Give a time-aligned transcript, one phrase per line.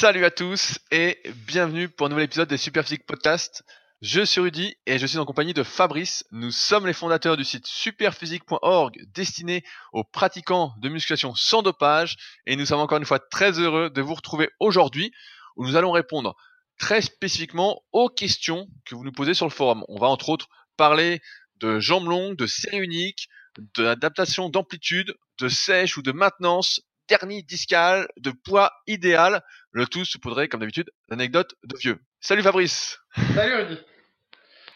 [0.00, 3.64] Salut à tous et bienvenue pour un nouvel épisode des Superphysique Podcast.
[4.00, 6.24] Je suis Rudy et je suis en compagnie de Fabrice.
[6.30, 12.16] Nous sommes les fondateurs du site superphysique.org destiné aux pratiquants de musculation sans dopage
[12.46, 15.10] et nous sommes encore une fois très heureux de vous retrouver aujourd'hui
[15.56, 16.36] où nous allons répondre
[16.78, 19.84] très spécifiquement aux questions que vous nous posez sur le forum.
[19.88, 20.46] On va entre autres
[20.76, 21.20] parler
[21.56, 23.28] de jambes longues, de séries uniques,
[23.76, 30.48] d'adaptation d'amplitude, de sèche ou de maintenance, dernier discal, de poids idéal, le tout saupoudré
[30.48, 31.98] comme d'habitude d'anecdotes de vieux.
[32.20, 32.98] Salut Fabrice
[33.34, 33.78] Salut Rudy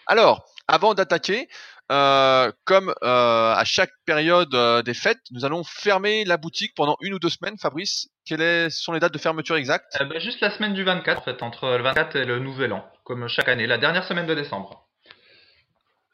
[0.06, 1.48] Alors, avant d'attaquer,
[1.90, 6.96] euh, comme euh, à chaque période euh, des fêtes, nous allons fermer la boutique pendant
[7.00, 7.58] une ou deux semaines.
[7.58, 9.98] Fabrice, quelles sont les dates de fermeture exactes?
[10.00, 12.84] Ben, Juste la semaine du 24, en fait, entre le 24 et le Nouvel An,
[13.04, 14.88] comme chaque année, la dernière semaine de décembre.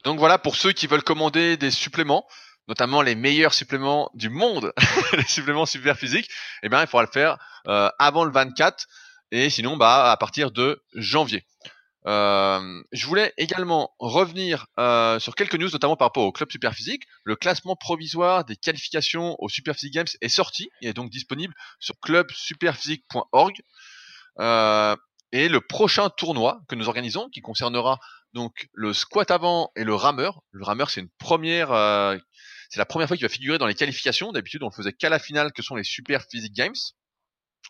[0.04, 2.26] Donc voilà, pour ceux qui veulent commander des suppléments,
[2.68, 4.72] notamment les meilleurs suppléments du monde,
[5.16, 6.30] les suppléments super physiques,
[6.62, 8.86] eh bien il faudra le faire euh, avant le 24
[9.32, 11.44] et sinon bah à partir de janvier.
[12.06, 17.02] Euh, je voulais également revenir euh, sur quelques news, notamment par rapport au club Superphysique.
[17.24, 21.98] Le classement provisoire des qualifications au Superphysique Games est sorti et est donc disponible sur
[22.00, 23.56] clubsuperphysique.org.
[25.30, 27.98] Et le prochain tournoi que nous organisons, qui concernera
[28.32, 30.40] donc le squat avant et le rameur.
[30.52, 31.70] Le rameur, c'est une première,
[32.68, 34.32] c'est la première fois qu'il va figurer dans les qualifications.
[34.32, 36.74] D'habitude, on le faisait qu'à la finale, que sont les Super Physique Games.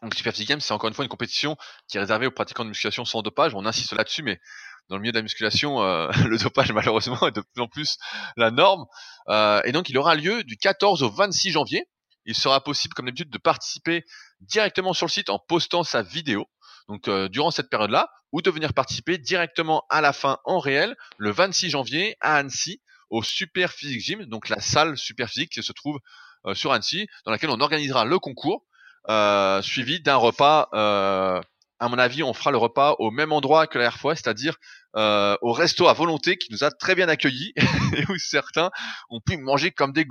[0.02, 1.56] Donc Super Physique Games, c'est encore une fois une compétition
[1.88, 3.54] qui est réservée aux pratiquants de musculation sans dopage.
[3.54, 4.40] On insiste là-dessus, mais
[4.88, 7.98] dans le milieu de la musculation, euh, le dopage malheureusement est de plus en plus
[8.36, 8.86] la norme.
[9.28, 11.84] Euh, et donc il aura lieu du 14 au 26 janvier.
[12.24, 14.04] Il sera possible, comme d'habitude, de participer
[14.40, 16.46] directement sur le site en postant sa vidéo.
[16.88, 20.96] Donc euh, durant cette période-là, ou de venir participer directement à la fin en réel
[21.16, 25.62] le 26 janvier à Annecy au Super Physique Gym, donc la salle Super Physique qui
[25.62, 25.98] se trouve
[26.46, 28.64] euh, sur Annecy, dans laquelle on organisera le concours,
[29.08, 30.68] euh, suivi d'un repas.
[30.72, 31.40] Euh,
[31.80, 34.56] à mon avis, on fera le repas au même endroit que la dernière fois, c'est-à-dire
[34.94, 37.52] au resto à volonté qui nous a très bien accueillis
[37.96, 38.70] et où certains
[39.10, 40.04] ont pu manger comme des.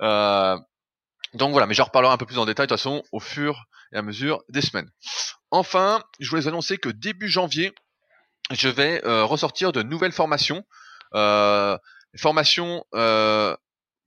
[0.00, 0.58] Euh,
[1.34, 3.66] donc voilà, mais j'en reparlerai un peu plus en détail de toute façon au fur
[3.92, 4.90] et à mesure des semaines.
[5.50, 7.74] Enfin, je voulais annoncer que début janvier,
[8.50, 10.64] je vais ressortir de nouvelles formations,
[12.16, 13.56] formations euh,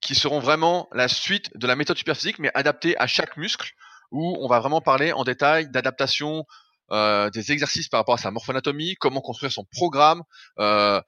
[0.02, 3.72] qui seront vraiment la suite de la méthode superphysique, mais adaptée à chaque muscle,
[4.12, 6.46] où on va vraiment parler en détail d'adaptation
[6.92, 10.24] euh, des exercices par rapport à sa morphoanatomie, comment construire son programme,
[10.60, 11.02] euh,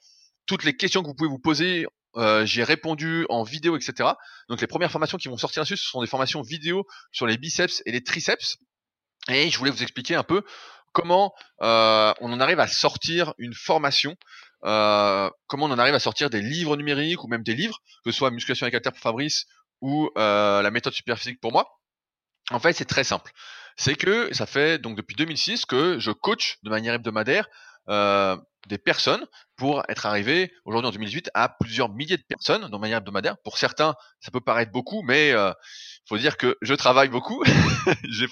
[0.47, 1.85] toutes les questions que vous pouvez vous poser
[2.17, 4.09] euh, j'ai répondu en vidéo, etc.
[4.49, 7.37] Donc les premières formations qui vont sortir là-dessus, ce sont des formations vidéo sur les
[7.37, 8.57] biceps et les triceps.
[9.29, 10.43] Et je voulais vous expliquer un peu
[10.93, 14.15] comment euh, on en arrive à sortir une formation,
[14.65, 18.11] euh, comment on en arrive à sortir des livres numériques ou même des livres, que
[18.11, 19.45] ce soit Musculation avec Alter pour Fabrice
[19.81, 21.67] ou euh, la méthode superphysique pour moi.
[22.51, 23.31] En fait, c'est très simple.
[23.75, 27.47] C'est que ça fait donc depuis 2006 que je coach de manière hebdomadaire
[27.89, 28.35] euh,
[28.67, 29.25] des personnes
[29.55, 33.37] pour être arrivé aujourd'hui en 2018 à plusieurs milliers de personnes de manière hebdomadaire.
[33.43, 35.53] Pour certains, ça peut paraître beaucoup, mais euh,
[36.09, 37.43] faut dire que je travaille beaucoup.
[37.85, 38.27] Vous avez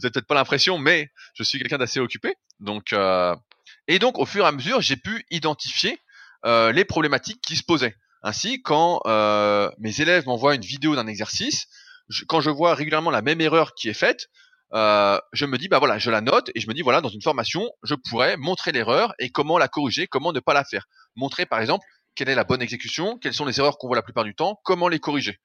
[0.00, 2.34] peut-être pas l'impression, mais je suis quelqu'un d'assez occupé.
[2.60, 2.94] Donc.
[3.88, 5.98] Et donc au fur et à mesure, j'ai pu identifier
[6.44, 7.96] euh, les problématiques qui se posaient.
[8.22, 11.66] Ainsi, quand euh, mes élèves m'envoient une vidéo d'un exercice,
[12.08, 14.28] je, quand je vois régulièrement la même erreur qui est faite,
[14.74, 17.08] euh, je me dis bah voilà, je la note et je me dis voilà, dans
[17.08, 20.86] une formation, je pourrais montrer l'erreur et comment la corriger, comment ne pas la faire.
[21.16, 24.02] Montrer par exemple quelle est la bonne exécution, quelles sont les erreurs qu'on voit la
[24.02, 25.38] plupart du temps, comment les corriger.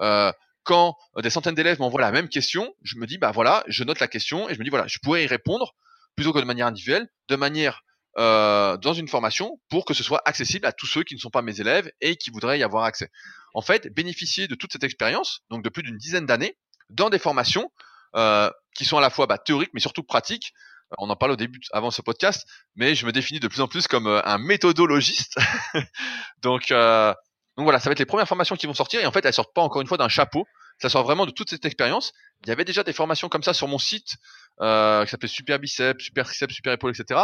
[0.00, 0.32] Euh,
[0.64, 4.00] quand des centaines d'élèves m'envoient la même question, je me dis bah voilà, je note
[4.00, 5.74] la question et je me dis voilà, je pourrais y répondre
[6.16, 7.82] plutôt que de manière individuelle, de manière
[8.18, 11.30] euh, dans une formation pour que ce soit accessible à tous ceux qui ne sont
[11.30, 13.08] pas mes élèves et qui voudraient y avoir accès.
[13.54, 16.56] En fait, bénéficier de toute cette expérience, donc de plus d'une dizaine d'années,
[16.90, 17.70] dans des formations
[18.14, 20.52] euh, qui sont à la fois bah, théoriques mais surtout pratiques.
[20.98, 22.46] On en parle au début, avant ce podcast,
[22.76, 25.38] mais je me définis de plus en plus comme euh, un méthodologiste.
[26.42, 27.14] donc, euh,
[27.56, 29.32] donc voilà, ça va être les premières formations qui vont sortir et en fait elles
[29.32, 30.44] sortent pas encore une fois d'un chapeau.
[30.82, 32.12] Ça sort vraiment de toute cette expérience.
[32.42, 34.16] Il y avait déjà des formations comme ça sur mon site
[34.60, 37.20] euh, qui s'appelait Super Biceps, Super Triceps, Super Épaule, etc.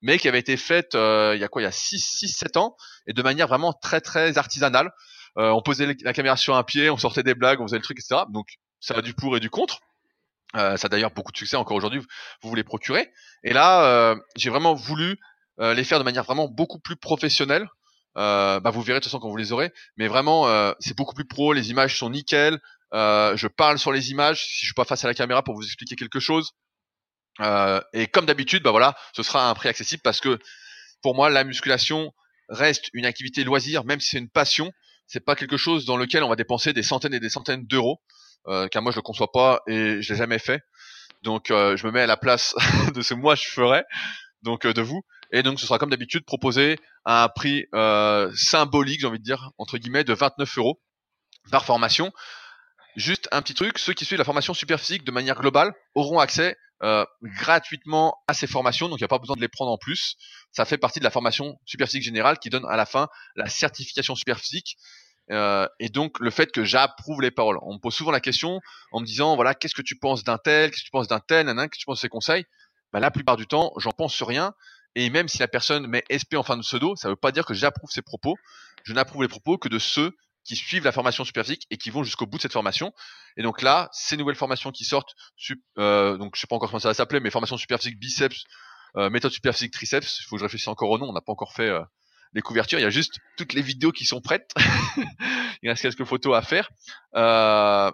[0.00, 2.28] Mais qui avait été faite euh, il y a quoi, il y a 6, 6,
[2.28, 2.74] 7 ans
[3.06, 4.90] et de manière vraiment très très artisanale.
[5.36, 7.82] Euh, on posait la caméra sur un pied, on sortait des blagues, on faisait le
[7.82, 8.22] truc, etc.
[8.30, 8.46] Donc
[8.80, 9.80] ça a du pour et du contre.
[10.56, 13.10] Euh, ça a d'ailleurs beaucoup de succès encore aujourd'hui, vous vous les procurez.
[13.44, 15.18] Et là, euh, j'ai vraiment voulu
[15.60, 17.68] euh, les faire de manière vraiment beaucoup plus professionnelle.
[18.14, 19.72] bah vous verrez de toute façon quand vous les aurez.
[19.96, 20.46] Mais vraiment,
[20.80, 22.60] c'est beaucoup plus pro, les images sont nickel.
[22.92, 25.64] Je parle sur les images si je suis pas face à la caméra pour vous
[25.64, 26.52] expliquer quelque chose.
[27.40, 30.38] et comme d'habitude, bah voilà, ce sera un prix accessible parce que
[31.02, 32.12] pour moi, la musculation
[32.48, 34.72] reste une activité loisir, même si c'est une passion.
[35.06, 38.00] C'est pas quelque chose dans lequel on va dépenser des centaines et des centaines d'euros
[38.48, 40.62] euh, car moi je le conçois pas et je l'ai jamais fait.
[41.22, 42.54] Donc je me mets à la place
[42.94, 43.84] de ce moi je ferais,
[44.42, 45.02] donc de vous.
[45.32, 47.66] Et donc ce sera comme d'habitude proposé à un prix
[48.34, 50.80] symbolique, j'ai envie de dire entre guillemets, de 29 euros
[51.50, 52.12] par formation.
[52.96, 56.56] Juste un petit truc, ceux qui suivent la formation Superphysique de manière globale auront accès
[56.82, 59.78] euh, gratuitement à ces formations, donc il n'y a pas besoin de les prendre en
[59.78, 60.16] plus.
[60.50, 64.14] Ça fait partie de la formation Superphysique générale qui donne à la fin la certification
[64.14, 64.76] Superphysique.
[65.30, 67.58] Euh, et donc le fait que j'approuve les paroles.
[67.62, 68.60] On me pose souvent la question
[68.90, 71.20] en me disant voilà qu'est-ce que tu penses d'un tel, qu'est-ce que tu penses d'un
[71.20, 72.44] tel, qu'est-ce que tu penses de ses conseils?
[72.92, 74.52] Bah, la plupart du temps j'en pense rien.
[74.94, 77.32] Et même si la personne met SP en fin de pseudo, ça ne veut pas
[77.32, 78.36] dire que j'approuve ses propos.
[78.84, 82.02] Je n'approuve les propos que de ceux qui suivent la formation Superphysique et qui vont
[82.02, 82.92] jusqu'au bout de cette formation.
[83.36, 85.14] Et donc là, ces nouvelles formations qui sortent,
[85.78, 88.44] euh, donc je sais pas encore comment ça va s'appeler, mais formation Superphysique biceps,
[88.96, 91.32] euh, méthode Superphysique triceps, il faut que je réfléchisse encore au nom, on n'a pas
[91.32, 91.80] encore fait euh,
[92.34, 94.50] les couvertures, il y a juste toutes les vidéos qui sont prêtes,
[95.62, 96.68] il reste quelques photos à faire.
[97.14, 97.90] Euh,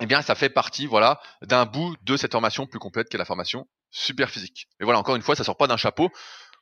[0.00, 3.24] eh bien, ça fait partie, voilà, d'un bout de cette formation plus complète qu'est la
[3.24, 4.68] formation Superphysique.
[4.80, 6.10] Et voilà, encore une fois, ça sort pas d'un chapeau.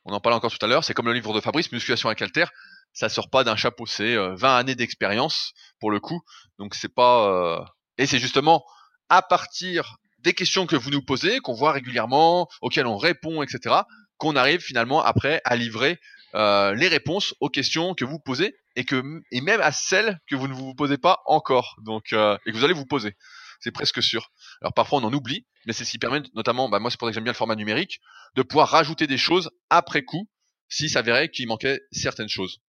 [0.05, 2.21] On en parlait encore tout à l'heure, c'est comme le livre de Fabrice, Musculation avec
[2.23, 2.47] Alter
[2.93, 6.21] ça sort pas d'un chapeau, c'est 20 euh, années d'expérience pour le coup.
[6.59, 7.65] Donc c'est pas euh,
[7.99, 8.65] et c'est justement
[9.09, 13.77] à partir des questions que vous nous posez, qu'on voit régulièrement, auxquelles on répond, etc.,
[14.19, 15.99] qu'on arrive finalement après à livrer
[16.35, 19.03] euh, les réponses aux questions que vous posez et que
[19.33, 22.65] et même à celles que vous ne vous posez pas encore, donc et que vous
[22.65, 23.17] allez vous poser.
[23.61, 24.31] C'est presque sûr.
[24.63, 27.07] Alors parfois on en oublie, mais c'est ce qui permet notamment, bah moi c'est pour
[27.09, 28.01] ça que j'aime bien le format numérique,
[28.37, 30.29] de pouvoir rajouter des choses après coup
[30.69, 32.61] s'il s'avérait qu'il manquait certaines choses.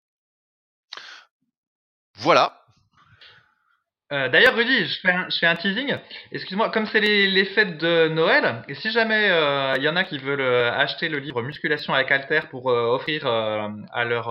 [2.16, 2.62] Voilà.
[4.12, 5.96] Euh, d'ailleurs, Rudy, je fais, un, teasing.
[6.34, 10.04] Excuse-moi, comme c'est les, fêtes de Noël, et si jamais il euh, y en a
[10.04, 14.28] qui veulent euh, acheter le livre Musculation avec Alter pour offrir à leurs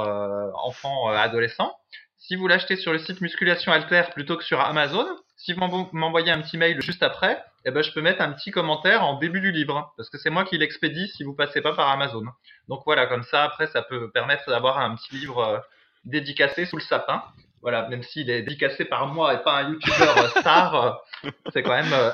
[0.67, 1.75] enfants adolescents,
[2.19, 5.07] si vous l'achetez sur le site Musculation Alter plutôt que sur Amazon,
[5.37, 8.51] si vous m'envoyez un petit mail juste après, eh ben, je peux mettre un petit
[8.51, 11.73] commentaire en début du livre, parce que c'est moi qui l'expédie si vous passez pas
[11.73, 12.25] par Amazon.
[12.69, 15.65] Donc voilà, comme ça, après, ça peut permettre d'avoir un petit livre
[16.05, 17.23] dédicacé sous le sapin
[17.63, 21.63] voilà, même s'il est dédicacé par moi et pas un youtubeur euh, star, euh, c'est
[21.63, 22.11] quand même, euh,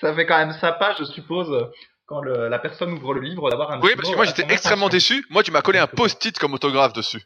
[0.00, 1.70] ça fait quand même sympa, je suppose,
[2.06, 3.80] quand la personne ouvre le livre d'avoir un.
[3.80, 5.24] Oui, parce que moi j'étais extrêmement déçu.
[5.30, 7.22] Moi, tu m'as collé un post-it comme autographe dessus.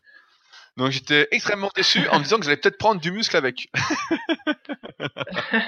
[0.77, 3.69] Donc j'étais extrêmement déçu en me disant que j'allais peut-être prendre du muscle avec.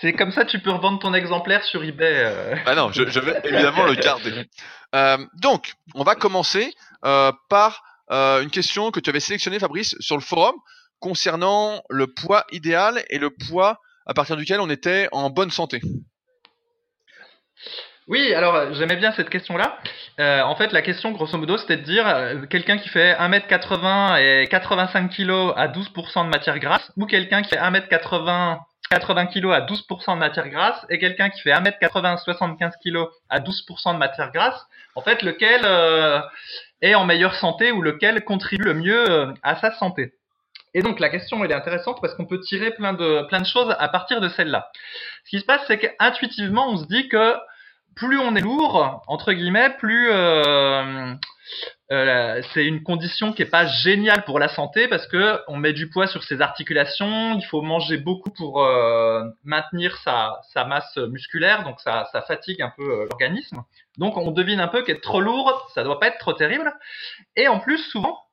[0.00, 2.60] c'est comme ça tu peux revendre ton exemplaire sur eBay.
[2.66, 4.48] Ah non, je, vais évidemment le garder.
[5.40, 10.54] donc, on va commencer par une question que tu avais sélectionnée, Fabrice, sur le forum
[11.00, 15.80] concernant le poids idéal et le poids à partir duquel on était en bonne santé.
[18.06, 19.78] Oui, alors j'aimais bien cette question-là.
[20.20, 24.20] Euh, en fait, la question, grosso modo, c'était de dire euh, quelqu'un qui fait 1m80
[24.20, 28.58] et 85 kg à 12% de matière grasse, ou quelqu'un qui fait 1m80
[28.90, 33.40] 80 kg à 12% de matière grasse, et quelqu'un qui fait 1m80 75 kg à
[33.40, 34.66] 12% de matière grasse.
[34.94, 36.20] En fait, lequel euh,
[36.82, 40.12] est en meilleure santé ou lequel contribue le mieux à sa santé?
[40.74, 43.46] Et donc la question elle est intéressante parce qu'on peut tirer plein de plein de
[43.46, 44.70] choses à partir de celle-là.
[45.24, 47.34] Ce qui se passe c'est qu'intuitivement on se dit que
[47.94, 51.14] plus on est lourd entre guillemets, plus euh,
[51.92, 55.72] euh, c'est une condition qui est pas géniale pour la santé parce que on met
[55.72, 60.96] du poids sur ses articulations, il faut manger beaucoup pour euh, maintenir sa, sa masse
[60.96, 63.62] musculaire, donc ça, ça fatigue un peu l'organisme.
[63.98, 66.72] Donc on devine un peu qu'être trop lourd, ça doit pas être trop terrible.
[67.36, 68.23] Et en plus souvent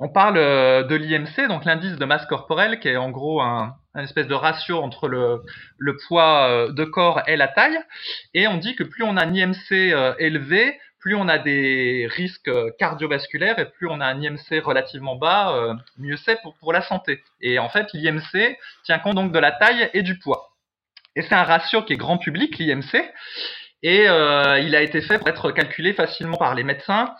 [0.00, 3.76] on parle euh, de l'IMC, donc l'indice de masse corporelle, qui est en gros un,
[3.96, 5.42] espèce de ratio entre le,
[6.06, 7.78] poids euh, de corps et la taille.
[8.32, 12.08] Et on dit que plus on a un IMC euh, élevé, plus on a des
[12.10, 16.82] risques cardiovasculaires et plus on a un IMC relativement bas, mieux c'est pour, pour la
[16.82, 17.22] santé.
[17.40, 20.50] Et en fait, l'IMC tient compte donc de la taille et du poids.
[21.14, 22.96] Et c'est un ratio qui est grand public, l'IMC.
[23.84, 27.14] Et il a été fait pour être calculé facilement par les médecins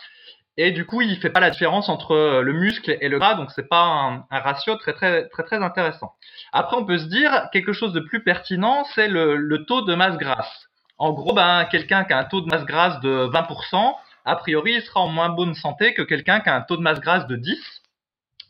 [0.61, 3.35] et du coup, il fait pas la différence entre euh, le muscle et le gras,
[3.35, 6.15] donc c'est pas un, ratio très très très très intéressant.
[6.51, 10.17] Après, on peut se dire quelque chose de plus pertinent, c'est le, taux de masse
[10.17, 10.67] grasse.
[10.97, 13.93] En gros, ben quelqu'un qui a un taux de masse grasse de 20%,
[14.25, 16.81] a priori, il sera en moins bonne santé que quelqu'un qui a un taux de
[16.81, 17.57] masse grasse de 10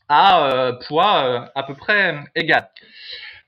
[0.08, 2.70] à euh, poids euh, à peu près égal.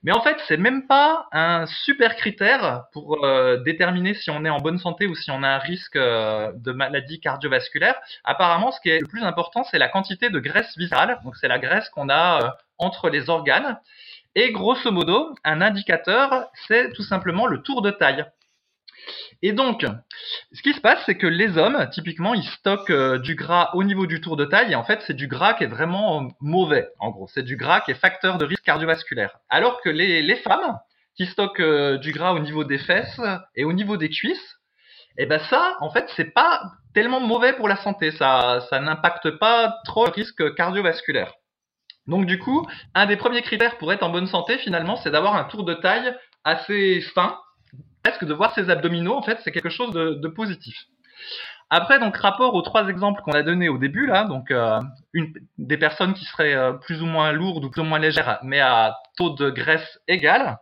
[0.03, 4.49] Mais en fait, c'est même pas un super critère pour euh, déterminer si on est
[4.49, 7.95] en bonne santé ou si on a un risque euh, de maladie cardiovasculaire.
[8.23, 11.19] Apparemment, ce qui est le plus important, c'est la quantité de graisse viscérale.
[11.23, 13.79] Donc, c'est la graisse qu'on a euh, entre les organes.
[14.33, 18.25] Et grosso modo, un indicateur, c'est tout simplement le tour de taille.
[19.41, 19.85] Et donc,
[20.51, 23.83] ce qui se passe, c'est que les hommes, typiquement, ils stockent euh, du gras au
[23.83, 26.89] niveau du tour de taille, et en fait, c'est du gras qui est vraiment mauvais,
[26.99, 27.27] en gros.
[27.27, 29.37] C'est du gras qui est facteur de risque cardiovasculaire.
[29.49, 30.77] Alors que les, femmes,
[31.15, 31.61] qui stocke
[31.99, 33.19] du gras au niveau des fesses
[33.55, 34.57] et au niveau des cuisses,
[35.17, 36.61] et eh ben ça, en fait, c'est pas
[36.93, 38.11] tellement mauvais pour la santé.
[38.11, 41.33] Ça, ça n'impacte pas trop le risque cardiovasculaire.
[42.07, 45.35] Donc du coup, un des premiers critères pour être en bonne santé, finalement, c'est d'avoir
[45.35, 47.37] un tour de taille assez fin.
[48.03, 50.75] Presque de voir ses abdominaux, en fait, c'est quelque chose de, positif.
[51.69, 54.79] Après, donc rapport aux trois exemples qu'on a donnés au début là, donc euh,
[55.57, 58.59] des personnes qui seraient euh, plus ou moins lourdes ou plus ou moins légères, mais
[58.59, 60.57] à taux de graisse égal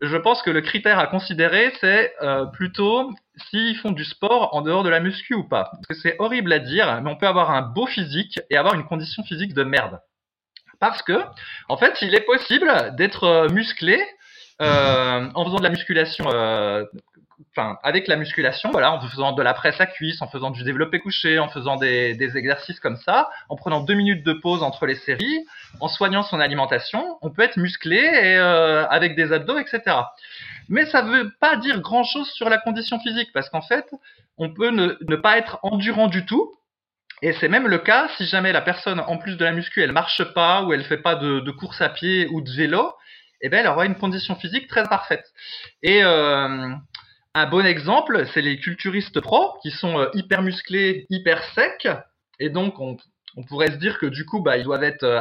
[0.00, 3.10] je pense que le critère à considérer, c'est euh, plutôt
[3.48, 5.70] s'ils font du sport en dehors de la muscu ou pas.
[5.72, 8.74] Parce que c'est horrible à dire, mais on peut avoir un beau physique et avoir
[8.74, 10.00] une condition physique de merde.
[10.80, 11.18] Parce que,
[11.68, 14.02] en fait, il est possible d'être euh, musclé
[14.60, 16.26] en faisant de la musculation
[17.56, 20.62] enfin, avec la musculation, voilà, en faisant de la presse à cuisse, en faisant du
[20.62, 24.62] développé couché, en faisant des, des, exercices comme ça, en prenant deux minutes de pause
[24.62, 25.44] entre les séries,
[25.80, 29.96] en soignant son alimentation, on peut être musclé et euh, avec des abdos, etc.
[30.68, 33.86] Mais ça veut pas dire grand chose sur la condition physique, parce qu'en fait,
[34.38, 36.52] on peut ne, ne pas être endurant du tout,
[37.22, 39.92] et c'est même le cas si jamais la personne, en plus de la muscu, elle
[39.92, 42.92] marche pas ou elle fait pas de, de course à pied ou de vélo,
[43.46, 45.32] eh ben elle aura une condition physique très parfaite.
[45.82, 46.74] Et euh,
[47.34, 51.88] un bon exemple, c'est les culturistes pro qui sont euh, hyper musclés, hyper secs,
[52.40, 52.96] et donc on,
[53.48, 55.20] pourrait se dire que du coup, bah, ils doivent être euh,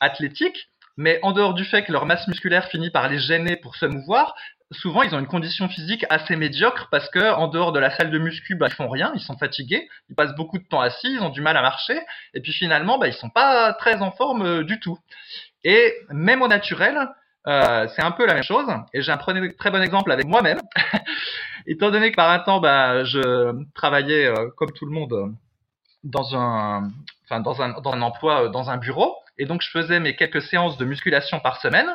[0.00, 3.76] athlétiques, mais en dehors du fait que leur masse musculaire finit par les gêner pour
[3.76, 4.34] se mouvoir,
[4.70, 8.10] souvent ils ont une condition physique assez médiocre parce que en dehors de la salle
[8.10, 11.14] de muscu, bah, ils font rien, ils sont fatigués, ils passent beaucoup de temps assis,
[11.14, 11.98] ils ont du mal à marcher,
[12.34, 14.98] et puis finalement, bah, ils sont pas très en forme du tout.
[15.64, 16.98] Et même au naturel,
[17.48, 18.66] euh, c'est un peu la même chose.
[18.92, 20.60] Et j'ai un très bon exemple avec moi-même.
[21.66, 25.34] Étant donné que par un temps, bah, je travaillais euh, comme tout le monde
[26.04, 26.90] dans un,
[27.24, 29.16] enfin, dans un, dans un emploi, euh, dans un bureau.
[29.38, 31.88] Et donc, je faisais mes quelques séances de musculation par semaine.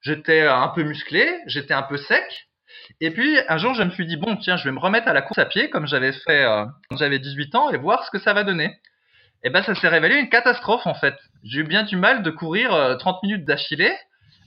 [0.00, 2.48] J'étais un peu musclé, j'étais un peu sec.
[3.00, 5.14] Et puis, un jour, je me suis dit, bon, tiens, je vais me remettre à
[5.14, 6.44] la course à pied, comme j'avais fait
[6.90, 8.78] quand j'avais 18 ans, et voir ce que ça va donner.
[9.42, 11.14] Et ben, ça s'est révélé une catastrophe, en fait.
[11.42, 13.94] J'ai eu bien du mal de courir 30 minutes d'affilée.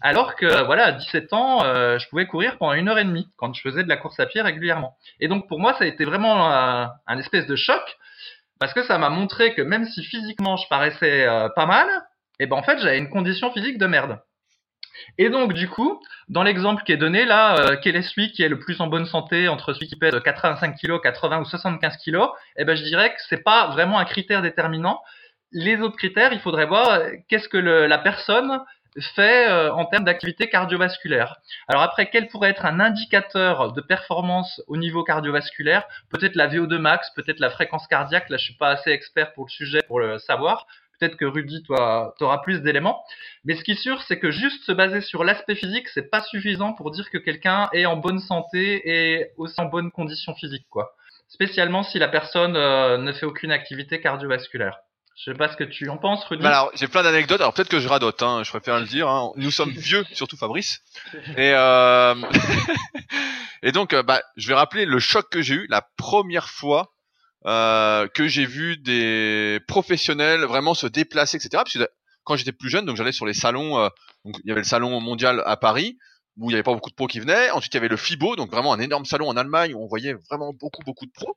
[0.01, 3.27] Alors que voilà, à 17 ans, euh, je pouvais courir pendant une heure et demie
[3.35, 4.95] quand je faisais de la course à pied régulièrement.
[5.19, 7.81] Et donc pour moi, ça a été vraiment un, espèce de choc
[8.59, 11.87] parce que ça m'a montré que même si physiquement je paraissais euh, pas mal,
[12.39, 14.19] et eh ben en fait j'avais une condition physique de merde.
[15.17, 18.43] Et donc du coup, dans l'exemple qui est donné là, euh, quel est celui qui
[18.43, 21.97] est le plus en bonne santé entre celui qui pèse 85 kg, 80 ou 75
[21.97, 22.27] kg
[22.57, 25.01] Eh ben je dirais que c'est pas vraiment un critère déterminant.
[25.51, 26.99] Les autres critères, il faudrait voir
[27.29, 28.59] qu'est-ce que le, la personne
[29.01, 31.37] fait euh, en termes d'activité cardiovasculaire.
[31.67, 35.87] Alors après, quel pourrait être un indicateur de performance au niveau cardiovasculaire?
[36.09, 38.29] Peut-être la VO2 max, peut-être la fréquence cardiaque.
[38.29, 40.67] Là, je suis pas assez expert pour le sujet pour le savoir.
[40.99, 43.03] Peut-être que Rudy, toi, auras plus d'éléments.
[43.45, 46.21] Mais ce qui est sûr, c'est que juste se baser sur l'aspect physique, c'est pas
[46.21, 50.65] suffisant pour dire que quelqu'un est en bonne santé et aussi en bonne condition physique,
[50.69, 50.95] quoi.
[51.29, 54.79] Spécialement si la personne euh, ne fait aucune activité cardiovasculaire.
[55.17, 56.43] Je sais pas ce que tu en penses, Rudy.
[56.43, 57.41] Bah alors, j'ai plein d'anecdotes.
[57.41, 59.09] Alors peut-être que je radote, hein, je préfère le dire.
[59.09, 59.31] Hein.
[59.35, 60.79] Nous sommes vieux, surtout Fabrice.
[61.35, 62.13] Et euh...
[63.63, 66.93] et donc, euh, bah, je vais rappeler le choc que j'ai eu la première fois
[67.47, 71.49] euh, que j'ai vu des professionnels vraiment se déplacer, etc.
[71.63, 71.89] Parce que
[72.23, 73.79] quand j'étais plus jeune, donc j'allais sur les salons.
[73.79, 73.89] Euh,
[74.23, 75.97] donc il y avait le salon mondial à Paris
[76.37, 77.49] où il y avait pas beaucoup de pros qui venaient.
[77.49, 79.87] Ensuite, il y avait le FIBO, donc vraiment un énorme salon en Allemagne où on
[79.87, 81.35] voyait vraiment beaucoup beaucoup de pros.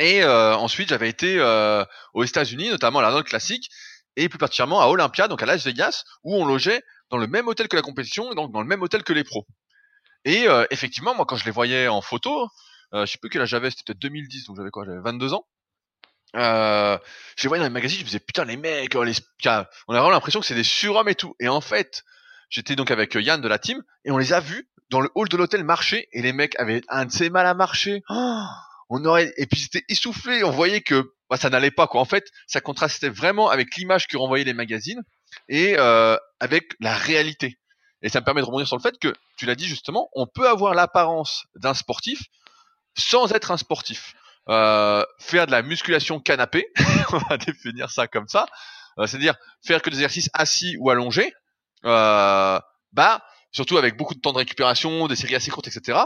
[0.00, 3.70] Et euh, ensuite, j'avais été euh, aux États-Unis, notamment à l'Arnold Classic,
[4.16, 7.46] et plus particulièrement à Olympia, donc à Las Vegas, où on logeait dans le même
[7.48, 9.46] hôtel que la compétition, donc dans le même hôtel que les pros.
[10.24, 12.48] Et euh, effectivement, moi, quand je les voyais en photo,
[12.92, 15.46] je sais plus quel âge j'avais, c'était peut-être 2010, donc j'avais quoi J'avais 22 ans.
[16.34, 16.98] je
[17.42, 20.40] les voyais dans les magazines, je me disais putain les mecs, on, a vraiment l'impression
[20.40, 21.36] que c'est des surhommes et tout.
[21.40, 22.04] Et en fait,
[22.48, 25.28] j'étais donc avec Yann de la team et on les a vus dans le hall
[25.28, 28.02] de l'hôtel marcher et les mecs avaient un de ces mal à marcher.
[28.08, 28.46] Oh
[28.90, 32.00] on aurait et puis c'était essoufflé, on voyait que bah, ça n'allait pas quoi.
[32.00, 35.00] En fait, ça contrastait vraiment avec l'image que renvoyaient les magazines
[35.48, 37.58] et euh, avec la réalité.
[38.02, 40.26] Et ça me permet de rebondir sur le fait que tu l'as dit justement, on
[40.26, 42.20] peut avoir l'apparence d'un sportif
[42.98, 44.14] sans être un sportif.
[44.48, 46.66] Euh, faire de la musculation canapé,
[47.12, 48.46] on va définir ça comme ça,
[48.98, 51.32] euh, c'est-à-dire faire que des exercices assis ou allongés,
[51.84, 55.98] bah surtout avec beaucoup de temps de récupération, des séries assez courtes, etc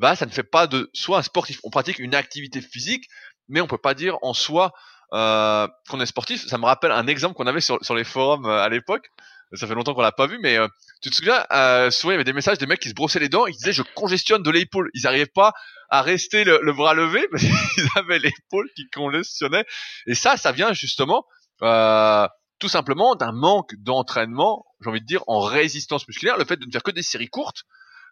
[0.00, 1.60] bah ça ne fait pas de soi un sportif.
[1.62, 3.04] On pratique une activité physique,
[3.48, 4.72] mais on peut pas dire en soi
[5.12, 6.46] euh, qu'on est sportif.
[6.46, 9.10] Ça me rappelle un exemple qu'on avait sur, sur les forums euh, à l'époque.
[9.52, 10.68] Ça fait longtemps qu'on l'a pas vu, mais euh,
[11.02, 13.18] tu te souviens, euh, souvent il y avait des messages des mecs qui se brossaient
[13.18, 14.90] les dents, ils disaient je congestionne de l'épaule.
[14.94, 15.52] Ils n'arrivaient pas
[15.90, 19.64] à rester le, bras levé, mais ils avaient l'épaule qui congestionnait.
[20.06, 21.24] Et ça, ça vient justement
[21.62, 22.26] euh,
[22.60, 26.66] tout simplement d'un manque d'entraînement, j'ai envie de dire, en résistance musculaire, le fait de
[26.66, 27.64] ne faire que des séries courtes,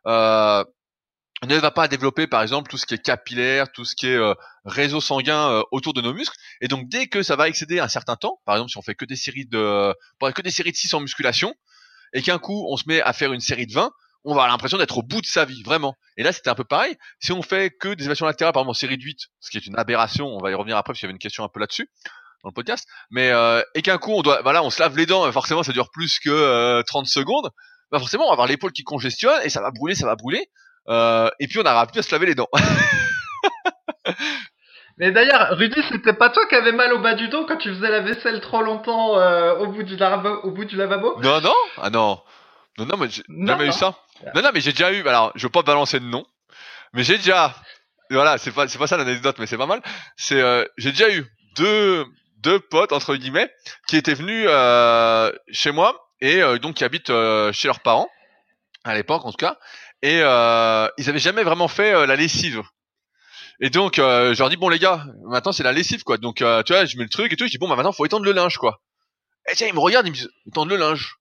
[0.06, 0.64] euh,
[1.46, 4.16] ne va pas développer par exemple tout ce qui est capillaire, tout ce qui est
[4.16, 6.36] euh, réseau sanguin euh, autour de nos muscles.
[6.60, 8.94] Et donc dès que ça va excéder un certain temps, par exemple si on fait
[8.94, 9.94] que des séries de
[10.34, 11.54] que des séries de 6 en musculation
[12.12, 13.90] et qu'un coup on se met à faire une série de 20,
[14.24, 15.94] on va avoir l'impression d'être au bout de sa vie, vraiment.
[16.16, 16.96] Et là c'était un peu pareil.
[17.20, 19.58] Si on fait que des élévations latérales par exemple en série de 8, ce qui
[19.58, 21.48] est une aberration, on va y revenir après parce qu'il y avait une question un
[21.48, 21.88] peu là-dessus
[22.42, 25.06] dans le podcast, mais euh, et qu'un coup on doit voilà, on se lave les
[25.06, 27.50] dents, forcément ça dure plus que 30 secondes.
[27.92, 30.50] Bah forcément on va avoir l'épaule qui congestionne et ça va brûler, ça va brûler.
[30.88, 32.48] Euh, et puis on n'aura plus à se laver les dents.
[34.98, 37.68] Mais d'ailleurs, Rudy, c'était pas toi qui avais mal au bas du dos quand tu
[37.68, 41.20] faisais la vaisselle trop longtemps euh, au, bout du lavabo, au bout du lavabo?
[41.20, 42.20] Non, non, ah non.
[42.78, 43.94] Non, non, mais j'ai jamais eu ça.
[44.34, 46.26] Non, non, mais j'ai déjà eu, alors, je veux pas balancer de nom,
[46.92, 47.54] mais j'ai déjà,
[48.10, 49.82] voilà, c'est pas, c'est pas ça l'anecdote, mais c'est pas mal.
[50.16, 51.24] C'est, euh, j'ai déjà eu
[51.56, 52.04] deux,
[52.38, 53.50] deux potes, entre guillemets,
[53.86, 57.12] qui étaient venus euh, chez moi, et donc qui habitent
[57.52, 58.08] chez leurs parents,
[58.82, 59.58] à l'époque en tout cas,
[60.02, 62.62] et euh, ils avaient jamais vraiment fait euh, la lessive.
[63.60, 66.18] Et donc euh, je leur dis bon les gars, maintenant c'est la lessive quoi.
[66.18, 67.92] Donc euh, tu vois, je mets le truc et tout, je dis bon bah maintenant
[67.92, 68.80] faut étendre le linge quoi.
[69.50, 71.16] Et tiens, ils me regardent, ils me disent étendre le linge.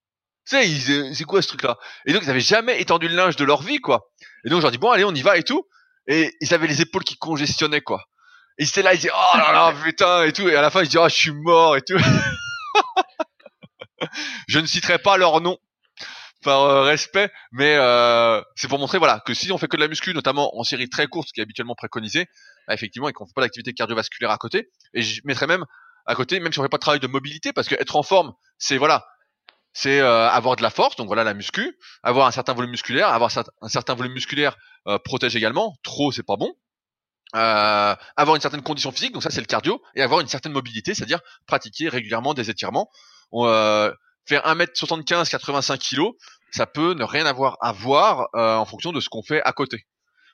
[0.48, 3.36] Tu sais, c'est quoi ce truc là Et donc ils avaient jamais étendu le linge
[3.36, 4.12] de leur vie quoi.
[4.46, 5.68] Et donc je leur dis bon allez on y va et tout.
[6.08, 8.06] Et ils avaient les épaules qui congestionnaient quoi.
[8.60, 10.48] Et ils étaient là, ils disaient oh là là putain et tout.
[10.48, 11.98] Et à la fin ils disaient oh je suis mort et tout.
[14.48, 15.58] je ne citerai pas leur nom
[16.44, 19.82] par euh, respect, mais euh, c'est pour montrer voilà que si on fait que de
[19.82, 22.28] la muscu, notamment en série très courte, qui est habituellement préconisé,
[22.68, 25.66] bah, effectivement, et qu'on fait pas d'activité cardiovasculaire à côté, et je mettrais même
[26.06, 28.04] à côté, même si on fait pas de travail de mobilité, parce que être en
[28.04, 29.06] forme, c'est voilà,
[29.74, 33.10] c'est euh, avoir de la force, donc voilà la muscu, avoir un certain volume musculaire,
[33.10, 34.56] avoir un certain volume musculaire
[35.04, 36.54] protège également, trop c'est pas bon.
[37.34, 40.94] avoir une certaine condition physique, donc ça c'est le cardio, et avoir une certaine mobilité,
[40.94, 42.90] c'est-à-dire pratiquer régulièrement des étirements.
[43.32, 43.46] On,
[44.28, 46.12] faire 1m75, 85 kg,
[46.52, 49.54] ça peut ne rien avoir à voir euh, en fonction de ce qu'on fait à
[49.54, 49.86] côté.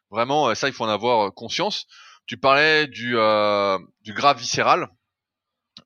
[0.09, 1.85] Vraiment, euh, ça, il faut en avoir euh, conscience.
[2.25, 3.17] Tu parlais du,
[4.01, 4.87] du gras viscéral.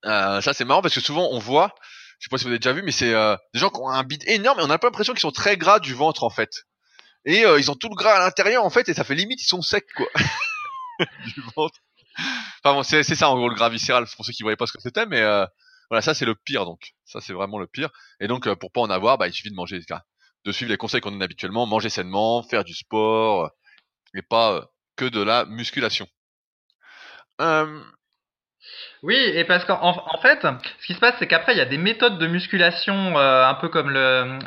[0.04, 1.74] ça, c'est marrant parce que souvent, on voit,
[2.20, 4.04] je sais pas si vous avez déjà vu, mais c'est des gens qui ont un
[4.04, 6.68] bide énorme et on a pas l'impression qu'ils sont très gras du ventre, en fait.
[7.26, 9.48] Et ils ont tout le gras à l'intérieur, en fait, et ça fait limite, ils
[9.48, 10.06] sont secs, quoi.
[11.26, 11.80] du ventre.
[12.64, 14.74] Enfin bon, c'est ça, en gros, le gras viscéral, pour ceux qui voyaient pas ce
[14.74, 15.24] que c'était, mais
[15.90, 16.92] voilà, ça, c'est le pire, donc.
[17.06, 17.90] Ça, c'est vraiment le pire.
[18.20, 19.80] Et donc, pour pas en avoir, bah, il suffit de manger
[20.48, 23.50] de suivre les conseils qu'on donne habituellement, manger sainement, faire du sport, euh,
[24.16, 24.62] et pas euh,
[24.96, 26.08] que de la musculation.
[29.04, 31.66] Oui, et parce qu'en en fait, ce qui se passe, c'est qu'après, il y a
[31.66, 34.40] des méthodes de musculation, euh, un peu comme le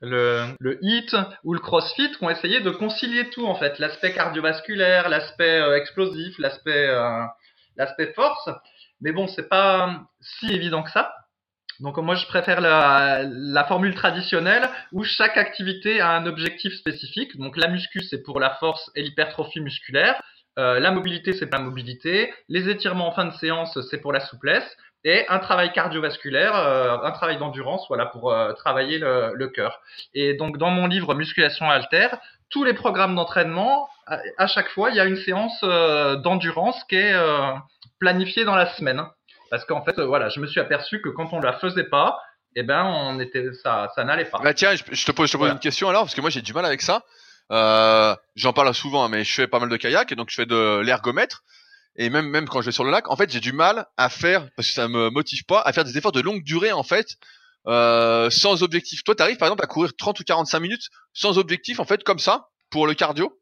[0.00, 1.10] le, le HIIT
[1.42, 3.80] ou le CrossFit, qui ont essayé de concilier tout, en fait.
[3.80, 6.88] L'aspect cardiovasculaire, l'aspect explosif, l'aspect
[7.76, 8.48] l'aspect force.
[9.00, 11.14] Mais bon, c'est pas si évident que ça.
[11.80, 17.36] Donc moi je préfère la, la, formule traditionnelle où chaque activité a un objectif spécifique.
[17.38, 20.20] Donc la muscu c'est pour la force et l'hypertrophie musculaire,
[20.58, 24.12] euh, la mobilité c'est pour la mobilité, les étirements en fin de séance c'est pour
[24.12, 29.30] la souplesse et un travail cardiovasculaire, euh, un travail d'endurance, voilà pour euh, travailler le,
[29.34, 29.80] le, cœur.
[30.14, 32.08] Et donc dans mon livre Musculation Alter,
[32.50, 35.60] tous les programmes d'entraînement, à, chaque fois il y a une séance
[36.22, 37.14] d'endurance qui est
[37.98, 39.02] planifiée dans la semaine.
[39.50, 42.20] Parce qu'en fait, euh, voilà, je me suis aperçu que quand on la faisait pas,
[42.54, 44.38] eh ben, on était, ça, ça n'allait pas.
[44.42, 46.42] Bah tiens, je, te pose, je te pose une question alors, parce que moi j'ai
[46.42, 47.04] du mal avec ça.
[47.50, 50.34] Euh, J'en parle souvent, hein, mais je fais pas mal de kayak et donc je
[50.34, 51.44] fais de l'ergomètre.
[51.96, 54.08] Et même, même quand je vais sur le lac, en fait, j'ai du mal à
[54.08, 56.84] faire, parce que ça me motive pas, à faire des efforts de longue durée, en
[56.84, 57.16] fait,
[57.68, 59.04] euh, sans objectif.
[59.04, 62.18] Toi, t'arrives, par exemple, à courir 30 ou 45 minutes sans objectif, en fait, comme
[62.18, 63.32] ça, pour le cardio?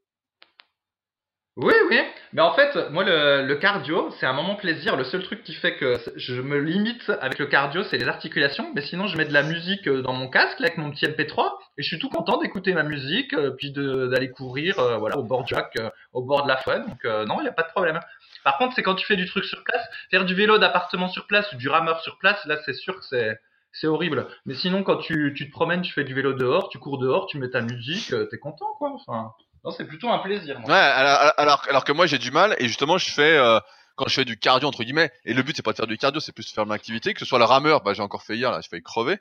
[1.56, 1.98] Oui, oui.
[2.34, 4.96] Mais en fait, moi, le, cardio, c'est un moment plaisir.
[4.96, 8.70] Le seul truc qui fait que je me limite avec le cardio, c'est les articulations.
[8.74, 11.52] Mais sinon, je mets de la musique euh, dans mon casque avec mon petit MP3
[11.78, 15.44] et je suis tout content d'écouter ma musique, euh, puis d'aller courir, voilà, au bord
[15.44, 15.78] du lac,
[16.12, 16.80] au bord de la forêt.
[16.80, 18.00] Donc non, il n'y a pas de problème.
[18.44, 21.26] Par contre, c'est quand tu fais du truc sur place, faire du vélo d'appartement sur
[21.26, 23.40] place ou du rameur sur place, là, c'est sûr que c'est
[23.80, 24.28] c'est horrible.
[24.44, 27.26] Mais sinon, quand tu, tu te promènes, tu fais du vélo dehors, tu cours dehors,
[27.26, 28.92] tu mets ta musique, t'es content, quoi.
[28.94, 29.32] Enfin.
[29.66, 30.60] Non, c'est plutôt un plaisir.
[30.64, 33.58] Ouais, alors, alors, que moi j'ai du mal et justement je fais euh,
[33.96, 35.98] quand je fais du cardio entre guillemets et le but c'est pas de faire du
[35.98, 38.22] cardio, c'est plus de faire une activité, que ce soit le rameur, bah j'ai encore
[38.22, 39.18] fait hier là, je fais crever.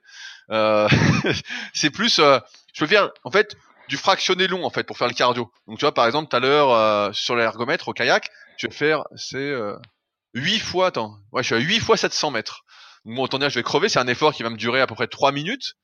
[0.52, 0.88] Euh,
[1.74, 2.38] c'est plus, euh,
[2.76, 3.58] je peux faire en fait
[3.90, 5.52] du fractionné long en fait pour faire le cardio.
[5.68, 8.74] Donc tu vois par exemple tout à l'heure euh, sur l'ergomètre au kayak, je vais
[8.74, 9.52] faire c'est
[10.36, 12.65] 8 fois attends, ouais je suis à 8 fois 700 mètres.
[13.06, 15.08] Autant dire je vais crever, c'est un effort qui va me durer à peu près
[15.08, 15.76] 3 minutes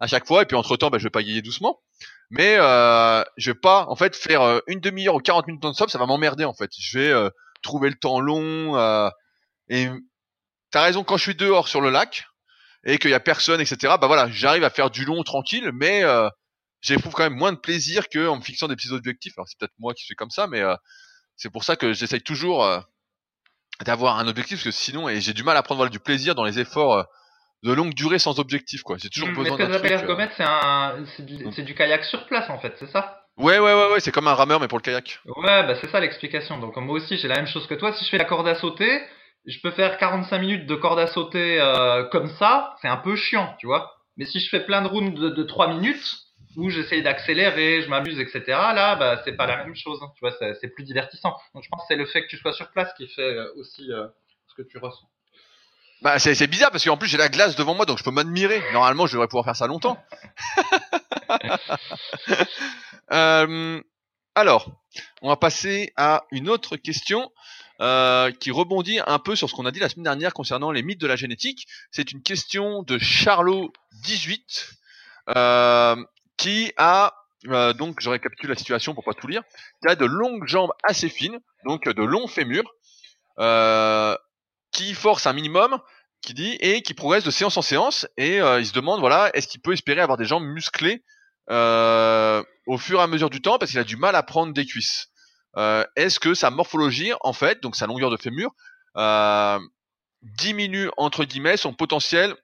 [0.00, 1.80] à chaque fois et puis entre temps bah, je vais pas pagayer doucement
[2.30, 5.90] mais euh, je vais pas en fait faire euh, une demi-heure ou 40 minutes non-stop,
[5.90, 6.70] ça va m'emmerder en fait.
[6.78, 7.28] Je vais euh,
[7.62, 9.10] trouver le temps long euh,
[9.68, 9.88] et
[10.70, 12.26] t'as raison quand je suis dehors sur le lac
[12.84, 13.96] et qu'il y a personne, etc.
[14.00, 16.28] Bah voilà, j'arrive à faire du long tranquille, mais euh,
[16.80, 19.34] j'éprouve quand même moins de plaisir que en me fixant des petits objectifs.
[19.36, 20.62] Alors c'est peut-être moi qui suis comme ça, mais
[21.36, 22.64] c'est pour ça que j'essaye toujours
[23.84, 26.44] d'avoir un objectif, parce que sinon, et j'ai du mal à prendre du plaisir dans
[26.44, 27.06] les efforts
[27.62, 28.96] de longue durée sans objectif, quoi.
[28.98, 32.04] J'ai toujours Mmh, besoin Mais ce que euh, c'est un, c'est du, c'est du kayak
[32.04, 33.26] sur place en fait, c'est ça?
[33.36, 35.18] Ouais, ouais, ouais, ouais, c'est comme un rameur, mais pour le kayak.
[35.26, 36.58] Ouais, bah c'est ça l'explication.
[36.58, 37.92] Donc moi aussi j'ai la même chose que toi.
[37.92, 39.02] Si je fais la corde à sauter,
[39.46, 43.16] je peux faire 45 minutes de corde à sauter euh, comme ça, c'est un peu
[43.16, 43.94] chiant, tu vois.
[44.16, 46.18] Mais si je fais plein de rounds de, de 3 minutes,
[46.56, 50.20] où j'essaye d'accélérer, je m'amuse, etc., là, bah c'est pas la même chose, hein, tu
[50.20, 51.36] vois, c'est plus divertissant.
[51.54, 53.52] Donc je pense que c'est le fait que tu sois sur place qui fait euh,
[53.56, 54.06] aussi euh,
[54.48, 55.08] ce que tu ressens.
[56.02, 58.10] Bah, c'est, c'est bizarre parce qu'en plus j'ai la glace devant moi, donc je peux
[58.10, 58.62] m'admirer.
[58.72, 60.02] Normalement, je devrais pouvoir faire ça longtemps.
[63.12, 63.82] Euh,
[64.36, 64.70] alors,
[65.20, 67.32] on va passer à une autre question
[67.80, 70.82] euh, qui rebondit un peu sur ce qu'on a dit la semaine dernière concernant les
[70.82, 71.66] mythes de la génétique.
[71.90, 73.72] C'est une question de Charlot
[74.04, 74.76] 18
[75.36, 75.96] euh,
[76.40, 77.14] qui a
[77.48, 79.42] euh, donc je récapitule la situation pour pas tout lire,
[79.82, 82.70] qui a de longues jambes assez fines, donc de longs fémurs,
[83.38, 84.16] euh,
[84.72, 85.78] qui force un minimum,
[86.22, 89.30] qui dit et qui progresse de séance en séance et euh, il se demande voilà
[89.34, 91.02] est-ce qu'il peut espérer avoir des jambes musclées
[91.48, 94.64] au fur et à mesure du temps parce qu'il a du mal à prendre des
[94.64, 95.08] cuisses.
[95.56, 98.52] Est-ce que sa morphologie en fait donc sa longueur de fémur
[100.22, 102.36] diminue entre guillemets son potentiel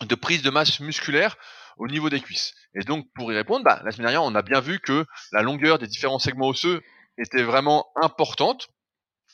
[0.00, 1.36] de prise de masse musculaire
[1.76, 2.52] au niveau des cuisses.
[2.74, 5.42] Et donc pour y répondre, bah, la semaine dernière on a bien vu que la
[5.42, 6.82] longueur des différents segments osseux
[7.18, 8.68] était vraiment importante.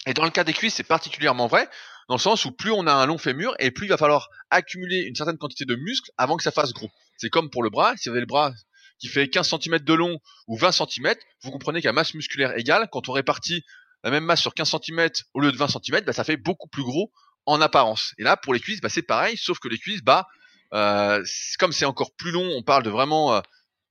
[0.06, 1.68] Et dans le cas des cuisses, c'est particulièrement vrai,
[2.08, 4.28] dans le sens où plus on a un long fémur, et plus il va falloir
[4.50, 6.90] accumuler une certaine quantité de muscles avant que ça fasse gros.
[7.16, 8.52] C'est comme pour le bras, si vous avez le bras
[8.98, 12.88] qui fait 15 cm de long ou 20 cm, vous comprenez qu'à masse musculaire égale,
[12.90, 13.62] quand on répartit
[14.04, 16.68] la même masse sur 15 cm au lieu de 20 cm, bah, ça fait beaucoup
[16.68, 17.12] plus gros
[17.44, 18.14] en apparence.
[18.18, 20.26] Et là, pour les cuisses, bah, c'est pareil, sauf que les cuisses, bah,
[20.74, 21.24] euh,
[21.58, 23.40] comme c'est encore plus long, on parle de vraiment, euh,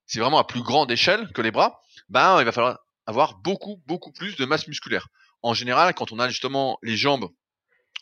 [0.05, 3.81] c'est vraiment à plus grande échelle que les bras, bah, il va falloir avoir beaucoup,
[3.85, 5.07] beaucoup plus de masse musculaire.
[5.41, 7.29] En général, quand on a justement les jambes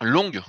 [0.01, 0.41] longues,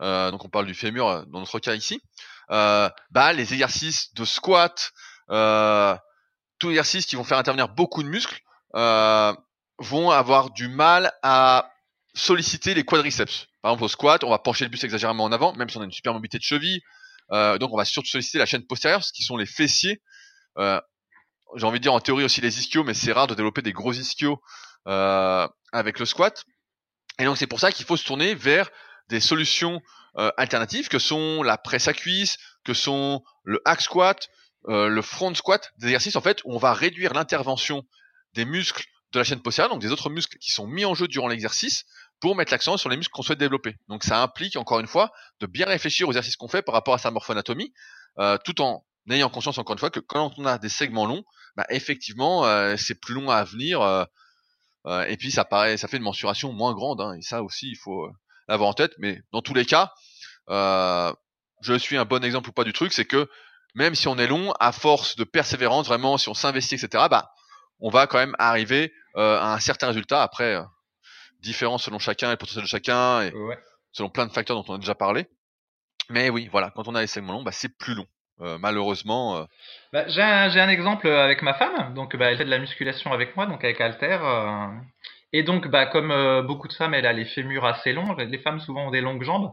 [0.00, 2.00] euh, donc on parle du fémur dans notre cas ici,
[2.48, 4.92] bah, les exercices de squat,
[5.28, 8.40] tous les exercices qui vont faire intervenir beaucoup de muscles,
[8.72, 11.70] vont avoir du mal à
[12.14, 13.46] solliciter les quadriceps.
[13.62, 15.80] Par exemple, au squat, on va pencher le buste exagérément en avant, même si on
[15.80, 16.80] a une super mobilité de cheville.
[17.32, 20.00] Euh, donc, on va surtout solliciter la chaîne postérieure, ce qui sont les fessiers.
[20.58, 20.80] Euh,
[21.56, 23.72] J'ai envie de dire en théorie aussi les ischios, mais c'est rare de développer des
[23.72, 24.40] gros ischios
[24.86, 26.44] euh, avec le squat.
[27.18, 28.70] Et donc, c'est pour ça qu'il faut se tourner vers
[29.08, 29.80] des solutions
[30.36, 34.28] alternatives que sont la presse à cuisse, que sont le hack squat,
[34.66, 37.84] le front squat, des exercices en fait où on va réduire l'intervention
[38.34, 41.06] des muscles de la chaîne postérieure, donc des autres muscles qui sont mis en jeu
[41.06, 41.84] durant l'exercice,
[42.20, 43.76] pour mettre l'accent sur les muscles qu'on souhaite développer.
[43.88, 46.94] Donc ça implique encore une fois de bien réfléchir aux exercices qu'on fait par rapport
[46.94, 47.72] à sa morphoanatomie,
[48.18, 51.24] euh, tout en ayant conscience encore une fois que quand on a des segments longs,
[51.56, 54.04] bah, effectivement euh, c'est plus long à venir, euh,
[54.86, 57.70] euh, et puis ça paraît, ça fait une mensuration moins grande, hein, et ça aussi
[57.70, 58.08] il faut
[58.48, 58.92] l'avoir en tête.
[58.98, 59.92] Mais dans tous les cas,
[60.48, 63.28] je suis un bon exemple ou pas du truc, c'est que
[63.74, 67.32] même si on est long, à force de persévérance, vraiment, si on s'investit, etc., bah,
[67.80, 70.22] on va quand même arriver à un certain résultat.
[70.22, 70.58] Après,
[71.38, 73.58] euh, différent selon chacun et le potentiel de chacun, et Ouais.
[73.92, 75.26] selon plein de facteurs dont on a déjà parlé.
[76.10, 78.06] Mais oui, voilà, quand on a les segments longs, bah, c'est plus long.
[78.40, 79.44] Euh, malheureusement, euh,
[79.92, 81.92] Bah, j'ai un, j'ai un exemple avec ma femme.
[81.94, 84.18] Donc, bah, elle fait de la musculation avec moi, donc avec Alter.
[84.22, 84.66] euh,
[85.32, 88.14] et donc, bah, comme euh, beaucoup de femmes, elle a les fémurs assez longs.
[88.14, 89.52] Les femmes souvent ont des longues jambes.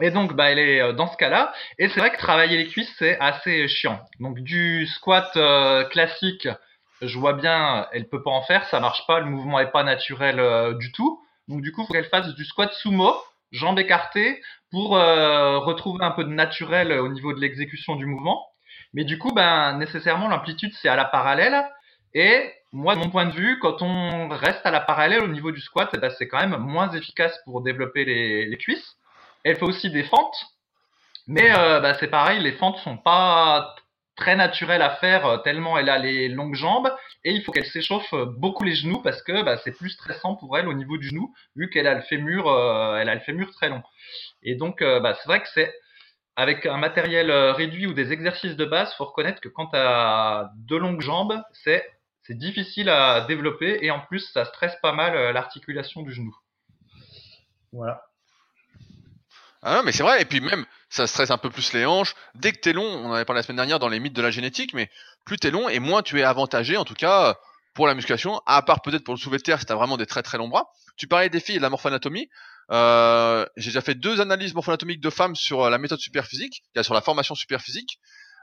[0.00, 1.52] Et donc, bah, elle est euh, dans ce cas-là.
[1.78, 4.00] Et c'est vrai que travailler les cuisses, c'est assez chiant.
[4.20, 6.48] Donc, du squat euh, classique,
[7.02, 9.84] je vois bien, elle peut pas en faire, ça marche pas, le mouvement est pas
[9.84, 11.22] naturel euh, du tout.
[11.48, 13.14] Donc, du coup, faut qu'elle fasse du squat sumo,
[13.52, 18.46] jambes écartées, pour euh, retrouver un peu de naturel au niveau de l'exécution du mouvement.
[18.94, 21.64] Mais du coup, ben, nécessairement, l'amplitude, c'est à la parallèle.
[22.14, 25.52] Et moi, de mon point de vue, quand on reste à la parallèle au niveau
[25.52, 28.96] du squat, eh ben, c'est quand même moins efficace pour développer les, les cuisses.
[29.44, 30.36] Elle fait aussi des fentes.
[31.26, 33.74] Mais euh, bah, c'est pareil, les fentes sont pas
[34.16, 36.90] très naturelles à faire euh, tellement elle a les longues jambes
[37.26, 40.36] et il faut qu'elle s'échauffe euh, beaucoup les genoux parce que bah, c'est plus stressant
[40.36, 43.20] pour elle au niveau du genou vu qu'elle a le fémur, euh, elle a le
[43.20, 43.82] fémur très long.
[44.42, 45.74] Et donc euh, bah, c'est vrai que c'est
[46.36, 50.50] avec un matériel réduit ou des exercices de base, faut reconnaître que quand tu as
[50.54, 51.84] de longues jambes, c'est
[52.22, 56.36] c'est difficile à développer et en plus ça stresse pas mal l'articulation du genou.
[57.72, 58.02] Voilà.
[59.62, 62.14] Ah non, mais c'est vrai, et puis même, ça stresse un peu plus les hanches.
[62.34, 64.22] Dès que t'es long, on en avait parlé la semaine dernière dans les mythes de
[64.22, 64.90] la génétique, mais
[65.24, 67.36] plus t'es long et moins tu es avantagé, en tout cas,
[67.74, 70.06] pour la musculation, à part peut-être pour le soulevé de terre si t'as vraiment des
[70.06, 70.70] très très longs bras.
[70.96, 72.28] Tu parlais des filles et de la morphoanatomie.
[72.70, 76.94] Euh, j'ai déjà fait deux analyses morphoanatomiques de femmes sur euh, la méthode superphysique, sur
[76.94, 78.00] la formation superphysique.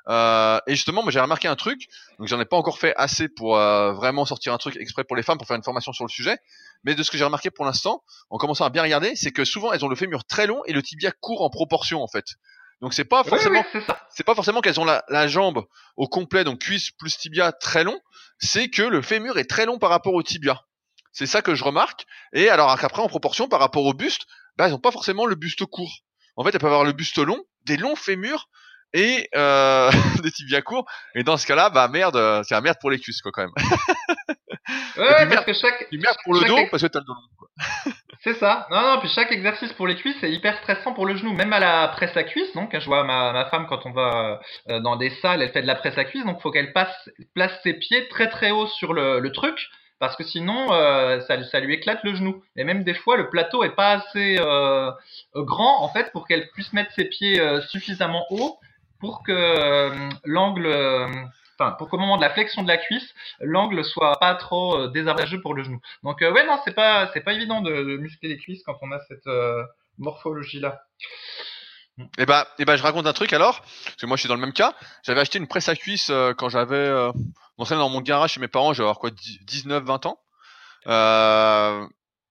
[0.10, 1.88] Euh, et justement, moi j'ai remarqué un truc,
[2.20, 5.16] donc j'en ai pas encore fait assez pour euh, vraiment sortir un truc exprès pour
[5.16, 6.38] les femmes, pour faire une formation sur le sujet,
[6.84, 9.46] mais de ce que j'ai remarqué pour l'instant, en commençant à bien regarder, c'est que
[9.46, 12.26] souvent elles ont le fémur très long et le tibia court en proportion en fait.
[12.82, 13.64] Donc c'est pas forcément,
[14.10, 15.64] c'est pas forcément qu'elles ont la, la, jambe
[15.96, 17.98] au complet, donc cuisse plus tibia très long,
[18.40, 20.66] c'est que le fémur est très long par rapport au tibia.
[21.14, 22.06] C'est ça que je remarque.
[22.34, 24.24] Et alors qu'après en proportion par rapport au buste,
[24.58, 26.00] bah elles ont pas forcément le buste court.
[26.36, 28.50] En fait, elles peuvent avoir le buste long, des longs fémurs
[28.94, 29.90] et euh,
[30.24, 30.86] des tibias courts.
[31.16, 33.42] Et dans ce cas-là, bah merde, euh, c'est un merde pour les cuisses quoi quand
[33.42, 33.54] même.
[34.98, 35.88] ouais, parce que chaque.
[35.92, 37.92] merde pour le dos parce que t'as le dos long.
[38.24, 38.68] c'est ça.
[38.72, 41.54] Non, non, puis chaque exercice pour les cuisses c'est hyper stressant pour le genou, même
[41.54, 42.54] à la presse à cuisse.
[42.54, 45.62] Donc, je vois ma, ma femme quand on va euh, dans des salles, elle fait
[45.62, 48.68] de la presse à cuisse, donc faut qu'elle passe place ses pieds très très haut
[48.68, 49.58] sur le, le truc
[50.00, 52.44] parce que sinon euh, ça, ça, lui éclate le genou.
[52.58, 54.36] Et même des fois, le plateau est pas assez
[55.36, 58.60] grand en fait pour qu'elle puisse mettre ses pieds suffisamment haut
[59.04, 61.10] pour que euh, l'angle, euh,
[61.60, 64.88] enfin pour qu'au moment de la flexion de la cuisse, l'angle soit pas trop euh,
[64.88, 65.82] désavantageux pour le genou.
[66.04, 69.00] Donc ouais non, c'est pas c'est pas évident de, muscler les cuisses quand on a
[69.10, 69.28] cette
[69.98, 70.84] morphologie là.
[72.00, 74.22] Et eh bah, et eh bah, je raconte un truc alors, parce que moi je
[74.22, 74.74] suis dans le même cas.
[75.04, 77.12] J'avais acheté une presse à cuisse quand j'avais euh,
[77.58, 80.18] dans mon garage chez mes parents, j'avais quoi 19-20 ans.
[80.88, 81.86] Euh,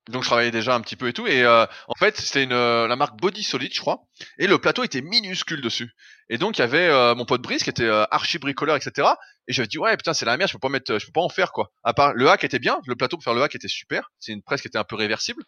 [0.08, 1.26] donc je travaillais déjà un petit peu et tout.
[1.26, 4.02] Et euh, en fait c'était une euh, la marque Body Solid je crois.
[4.38, 5.92] Et le plateau était minuscule dessus.
[6.28, 9.08] Et donc il y avait euh, mon pote Brice qui était euh, archi bricoleur etc
[9.48, 11.20] et me dit ouais putain c'est la merde je peux pas mettre je peux pas
[11.20, 11.72] en faire quoi.
[11.84, 14.10] À part le hack était bien le plateau pour faire le hack était super.
[14.18, 15.44] C'est une presse qui était un peu réversible.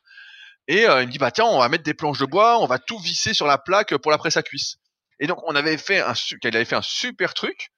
[0.69, 2.79] Et il me dit bah tiens on va mettre des planches de bois on va
[2.79, 4.77] tout visser sur la plaque pour la presse à cuisse
[5.21, 7.71] et donc on avait fait un il avait fait un super truc.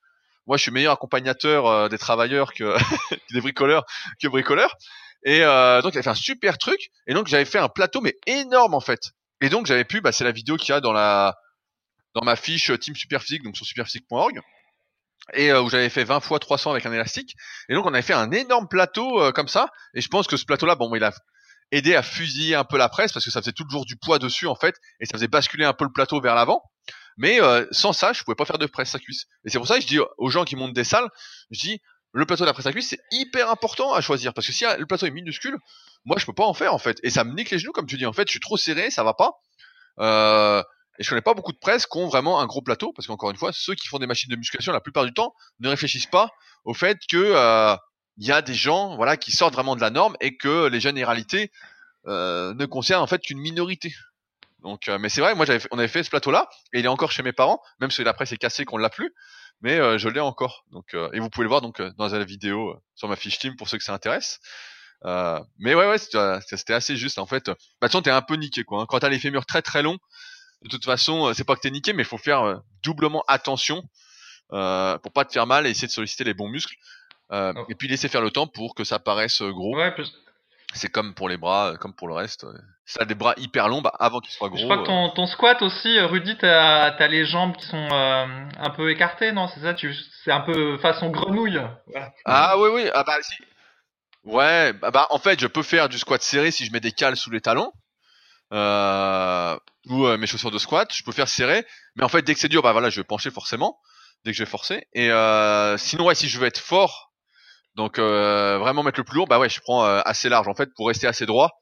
[0.46, 2.76] Moi je suis meilleur accompagnateur des travailleurs que
[3.32, 3.84] des bricoleurs
[4.22, 4.76] que bricoleur
[5.24, 6.90] et euh, donc, il avait fait un super truc.
[7.06, 9.12] Et donc, j'avais fait un plateau, mais énorme en fait.
[9.40, 11.36] Et donc, j'avais pu, bah, c'est la vidéo qu'il y a dans la
[12.14, 14.40] dans ma fiche Team Superphysique, donc sur superphysique.org,
[15.34, 17.34] et euh, où j'avais fait 20 fois 300 avec un élastique.
[17.68, 19.68] Et donc, on avait fait un énorme plateau euh, comme ça.
[19.94, 21.12] Et je pense que ce plateau-là, bon, il a
[21.72, 24.46] aidé à fusiller un peu la presse parce que ça faisait toujours du poids dessus
[24.46, 26.62] en fait, et ça faisait basculer un peu le plateau vers l'avant.
[27.18, 29.24] Mais euh, sans ça, je pouvais pas faire de presse à cuisse.
[29.44, 31.08] Et c'est pour ça que je dis aux gens qui montent des salles,
[31.50, 31.80] je dis
[32.16, 35.10] le plateau d'après cuisse, c'est hyper important à choisir parce que si le plateau est
[35.10, 35.58] minuscule,
[36.06, 37.86] moi je peux pas en faire en fait et ça me nique les genoux comme
[37.86, 39.32] tu dis en fait, je suis trop serré, ça va pas.
[40.00, 40.62] Euh,
[40.98, 43.30] et je connais pas beaucoup de presse qui ont vraiment un gros plateau parce qu'encore
[43.30, 46.06] une fois, ceux qui font des machines de musculation la plupart du temps ne réfléchissent
[46.06, 46.30] pas
[46.64, 47.76] au fait que euh,
[48.16, 50.80] il y a des gens voilà qui sortent vraiment de la norme et que les
[50.80, 51.52] généralités
[52.06, 53.92] euh, ne concernent en fait qu'une minorité.
[54.60, 56.88] Donc, euh, mais c'est vrai, moi j'avais, on avait fait ce plateau-là et il est
[56.88, 59.12] encore chez mes parents, même si la presse est cassée qu'on l'a plus
[59.60, 60.64] mais euh, je l'ai encore.
[60.70, 63.38] Donc, euh, et vous pouvez le voir donc euh, dans la vidéo sur ma fiche
[63.38, 64.38] team pour ceux que ça intéresse.
[65.02, 67.50] mais ouais, ouais, c'était assez juste en fait.
[67.80, 68.82] Bah, tu t'es un peu niqué quoi.
[68.82, 68.86] Hein.
[68.88, 69.98] Quand t'as les fémurs très très longs,
[70.62, 73.82] de toute façon, c'est pas que t'es niqué, mais il faut faire doublement attention
[74.52, 76.74] euh, pour pas te faire mal et essayer de solliciter les bons muscles.
[77.32, 79.76] Euh, Et puis laisser faire le temps pour que ça paraisse gros.
[79.76, 79.92] Ouais,
[80.76, 82.46] c'est comme pour les bras, comme pour le reste.
[82.84, 84.58] Ça a des bras hyper longs, bah, avant qu'ils soient gros.
[84.58, 87.88] Je crois que ton, ton squat aussi, euh, Rudy, t'as as les jambes qui sont
[87.90, 88.26] euh,
[88.58, 89.48] un peu écartées, non?
[89.48, 89.92] C'est ça tu,
[90.24, 91.60] C'est un peu façon grenouille.
[92.24, 92.90] Ah oui, oui.
[92.94, 93.34] Ah bah si.
[94.24, 96.92] Ouais, bah, bah, en fait, je peux faire du squat serré si je mets des
[96.92, 97.72] cales sous les talons.
[98.52, 101.66] Euh, ou mes chaussures de squat, je peux faire serré.
[101.96, 103.78] Mais en fait, dès que c'est dur, bah voilà, je vais pencher forcément.
[104.24, 104.86] Dès que je vais forcer.
[104.92, 105.10] Et
[105.78, 107.10] sinon, ouais, si je veux être fort,
[107.76, 110.54] donc euh, vraiment mettre le plus lourd, bah ouais, je prends euh, assez large en
[110.54, 111.60] fait pour rester assez droit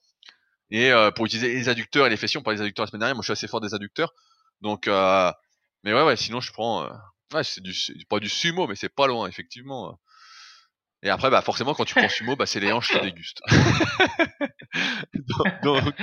[0.70, 2.38] et euh, pour utiliser les adducteurs et les fessiers.
[2.38, 4.14] On parlait des adducteurs la semaine moi je suis assez fort des adducteurs.
[4.61, 6.88] Donc mais ouais ouais, sinon je prends
[7.35, 7.74] ouais, c'est du
[8.09, 9.98] pas du sumo mais c'est pas loin effectivement.
[11.03, 13.42] Et après bah forcément quand tu prends sumo, bah c'est les hanches qui dégustent.
[15.14, 15.94] donc donc,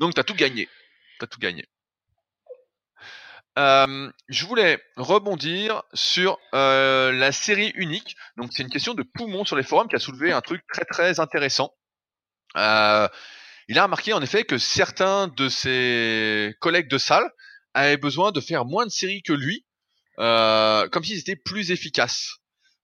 [0.00, 0.70] donc t'as tout gagné.
[1.20, 1.66] T'as tout gagné.
[3.58, 8.16] Euh, je voulais rebondir sur euh, la série unique.
[8.36, 10.84] Donc c'est une question de Poumon sur les forums qui a soulevé un truc très
[10.84, 11.72] très intéressant.
[12.56, 13.08] Euh,
[13.68, 17.28] il a remarqué en effet que certains de ses collègues de salle
[17.74, 19.64] avaient besoin de faire moins de séries que lui,
[20.18, 22.38] euh, comme s'ils étaient plus efficaces.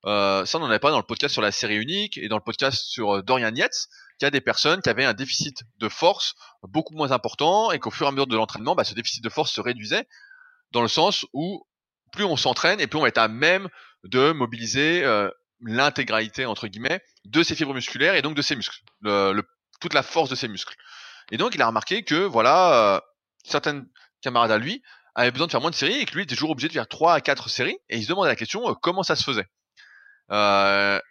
[0.07, 2.37] Euh, ça, on n'en avait pas dans le podcast sur la série unique et dans
[2.37, 5.89] le podcast sur Dorian Yates, qu'il y a des personnes qui avaient un déficit de
[5.89, 9.23] force beaucoup moins important et qu'au fur et à mesure de l'entraînement, bah, ce déficit
[9.23, 10.07] de force se réduisait
[10.73, 11.67] dans le sens où
[12.13, 13.69] plus on s'entraîne et plus on est à même
[14.05, 15.31] de mobiliser euh,
[15.61, 19.43] l'intégralité entre guillemets de ses fibres musculaires et donc de ses muscles, le,
[19.81, 20.75] toute la force de ses muscles.
[21.31, 23.01] Et donc il a remarqué que voilà, euh,
[23.45, 23.87] certaines
[24.23, 24.83] camarades à lui
[25.15, 26.89] avaient besoin de faire moins de séries et que lui était toujours obligé de faire
[26.89, 29.47] 3 à 4 séries et il se demandait la question euh, comment ça se faisait.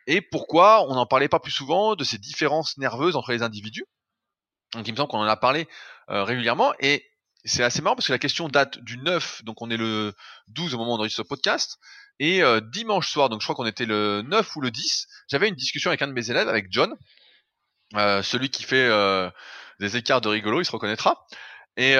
[0.07, 3.85] et pourquoi on n'en parlait pas plus souvent de ces différences nerveuses entre les individus.
[4.73, 5.67] Donc il me semble qu'on en a parlé
[6.07, 7.08] régulièrement et
[7.45, 10.13] c'est assez marrant parce que la question date du 9, donc on est le
[10.49, 11.77] 12 au moment où on enregistre ce podcast,
[12.19, 15.47] Et euh, dimanche soir, donc je crois qu'on était le 9 ou le 10, j'avais
[15.47, 16.93] une discussion avec un de mes élèves, avec John,
[17.95, 19.29] euh, celui qui fait euh,
[19.79, 21.25] des écarts de rigolo, il se reconnaîtra.
[21.77, 21.95] Et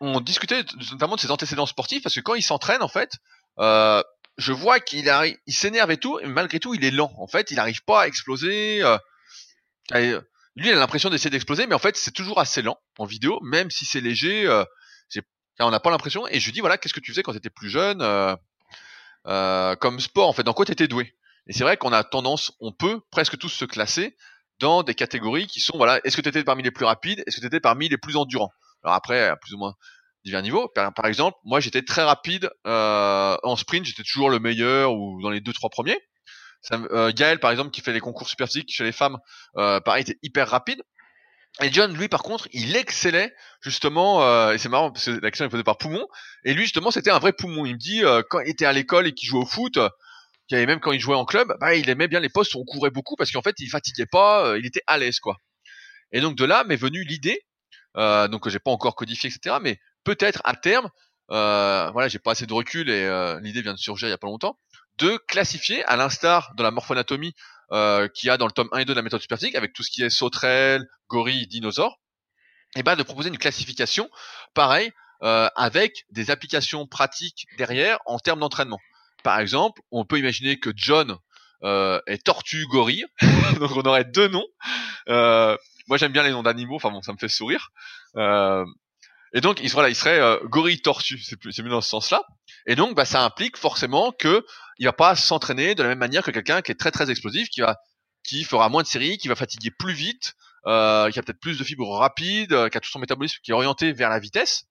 [0.00, 3.12] on discutait notamment de ses antécédents sportifs, parce que quand il s'entraîne, en fait,
[3.56, 5.08] je vois qu'il
[5.46, 7.12] il s'énerve et tout, et malgré tout, il est lent.
[7.18, 8.82] En fait, il n'arrive pas à exploser.
[10.56, 13.40] Lui, il a l'impression d'essayer d'exploser, mais en fait, c'est toujours assez lent en vidéo,
[13.42, 14.48] même si c'est léger.
[15.60, 16.26] on n'a pas l'impression.
[16.28, 18.02] Et je lui dis, voilà, qu'est-ce que tu faisais quand tu étais plus jeune
[19.26, 21.14] euh, comme sport en fait, dans quoi tu étais doué?
[21.46, 24.16] Et c'est vrai qu'on a tendance, on peut presque tous se classer
[24.60, 27.36] dans des catégories qui sont voilà, est-ce que tu étais parmi les plus rapides, est-ce
[27.36, 28.52] que tu étais parmi les plus endurants?
[28.82, 29.74] Alors après, à plus ou moins
[30.24, 30.68] divers niveaux.
[30.68, 35.30] Par, exemple, moi j'étais très rapide euh, en sprint, j'étais toujours le meilleur ou dans
[35.30, 35.98] les deux trois premiers.
[36.64, 39.18] Ça, euh, Gaël par exemple qui fait les concours super physiques chez les femmes,
[39.56, 40.82] euh, pareil était hyper rapide.
[41.62, 45.30] Et John, lui, par contre, il excellait justement, euh, et c'est marrant parce que la
[45.30, 46.06] question est posée par poumon.
[46.44, 47.64] Et lui, justement, c'était un vrai poumon.
[47.64, 49.88] Il me dit euh, quand il était à l'école et qu'il jouait au foot, euh,
[50.48, 52.60] qu'il avait même quand il jouait en club, bah, il aimait bien les postes où
[52.60, 55.36] on courait beaucoup parce qu'en fait, il fatiguait pas, euh, il était à l'aise, quoi.
[56.12, 57.40] Et donc de là m'est venue l'idée,
[57.96, 59.56] donc que j'ai pas encore codifié, etc.
[59.62, 60.88] Mais peut-être à terme,
[61.28, 64.28] voilà, j'ai pas assez de recul et l'idée vient de surgir il y a pas
[64.28, 64.58] longtemps,
[64.98, 67.34] de classifier, à l'instar de la morphonatomie
[67.72, 69.72] euh, qu'il y a dans le tome 1 et 2 de la méthode superphysique, avec
[69.72, 71.98] tout ce qui est sauterelle, gorille, dinosaure,
[72.76, 74.08] et ben de proposer une classification,
[74.54, 78.80] pareil, euh, avec des applications pratiques derrière en termes d'entraînement.
[79.22, 81.16] Par exemple, on peut imaginer que John
[81.62, 83.06] euh, est tortue gorille,
[83.60, 84.46] donc on aurait deux noms.
[85.08, 87.70] Euh, moi j'aime bien les noms d'animaux, enfin bon, ça me fait sourire.
[88.16, 88.64] Euh,
[89.34, 92.22] et donc, il, voilà, il serait euh, gorille tortue, c'est mieux dans ce sens-là.
[92.66, 94.46] Et donc, bah, ça implique forcément que
[94.78, 97.48] il va pas s'entraîner de la même manière que quelqu'un qui est très très explosif,
[97.48, 97.76] qui va,
[98.22, 100.34] qui fera moins de séries, qui va fatiguer plus vite,
[100.66, 103.50] euh, qui a peut-être plus de fibres rapides, euh, qui a tout son métabolisme qui
[103.50, 104.64] est orienté vers la vitesse.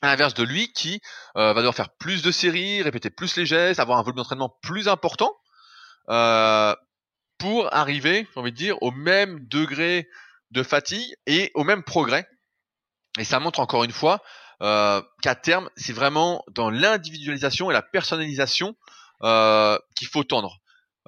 [0.00, 1.00] À l'inverse de lui, qui
[1.36, 4.58] euh, va devoir faire plus de séries, répéter plus les gestes, avoir un volume d'entraînement
[4.62, 5.32] plus important,
[6.08, 6.74] euh,
[7.38, 10.08] pour arriver, j'ai envie de dire, au même degré
[10.50, 12.26] de fatigue et au même progrès
[13.18, 14.22] et ça montre encore une fois
[14.62, 18.74] euh, qu'à terme, c'est vraiment dans l'individualisation et la personnalisation
[19.24, 20.58] euh, qu'il faut tendre.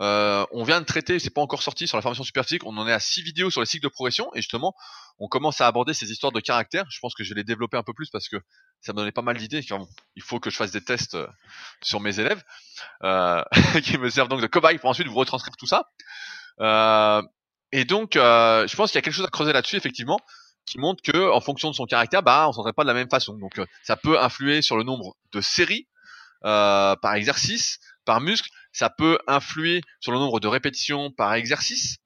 [0.01, 2.89] Euh, on vient de traiter, c'est pas encore sorti sur la formation superphysique, on en
[2.89, 4.75] est à six vidéos sur les cycles de progression et justement,
[5.21, 6.85] on commence à aborder ces histoires de caractère.
[6.91, 8.37] Je pense que je vais les développer un peu plus parce que
[8.81, 9.65] ça me donnait pas mal d'idées.
[10.17, 11.29] il faut que je fasse des tests euh,
[11.83, 12.43] sur mes élèves
[13.05, 13.43] euh,
[13.85, 15.85] qui me servent donc de cobaye pour ensuite vous retranscrire tout ça.
[16.61, 17.23] Euh,
[17.71, 20.19] et donc, euh, je pense qu'il y a quelque chose à creuser là-dessus effectivement
[20.67, 23.11] qui montre que en fonction de son caractère, bah on s'entraîne pas de la même
[23.11, 23.37] façon.
[23.37, 25.87] Donc ça peut influer sur le nombre de séries
[26.41, 28.49] par exercice, par muscle.
[28.73, 31.97] Ça peut influer sur le nombre de répétitions par exercice.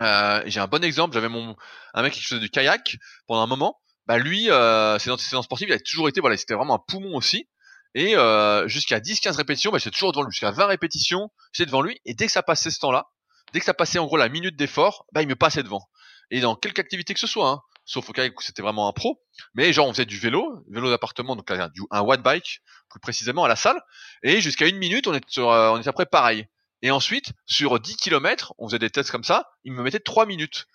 [0.00, 1.14] Euh, J'ai un bon exemple.
[1.14, 1.56] J'avais mon
[1.94, 3.80] un mec qui faisait du kayak pendant un moment.
[4.06, 7.16] Bah lui, euh, ses antécédents sportifs, il a toujours été voilà, c'était vraiment un poumon
[7.16, 7.48] aussi.
[7.94, 10.32] Et euh, jusqu'à 10-15 répétitions, bah, j'étais toujours devant lui.
[10.32, 12.00] Jusqu'à 20 répétitions, j'étais devant lui.
[12.04, 13.06] Et dès que ça passait ce temps-là,
[13.52, 15.88] dès que ça passait en gros la minute d'effort, bah il me passait devant.
[16.30, 18.92] Et dans quelque activité que ce soit, hein, sauf au cas où c'était vraiment un
[18.92, 19.20] pro.
[19.54, 23.44] Mais genre on faisait du vélo, vélo d'appartement, donc un, un watt bike plus précisément
[23.44, 23.80] à la salle,
[24.22, 26.46] et jusqu'à une minute on sur, euh, on est après pareil.
[26.82, 30.26] Et ensuite sur 10 km, on faisait des tests comme ça, il me mettait 3
[30.26, 30.66] minutes.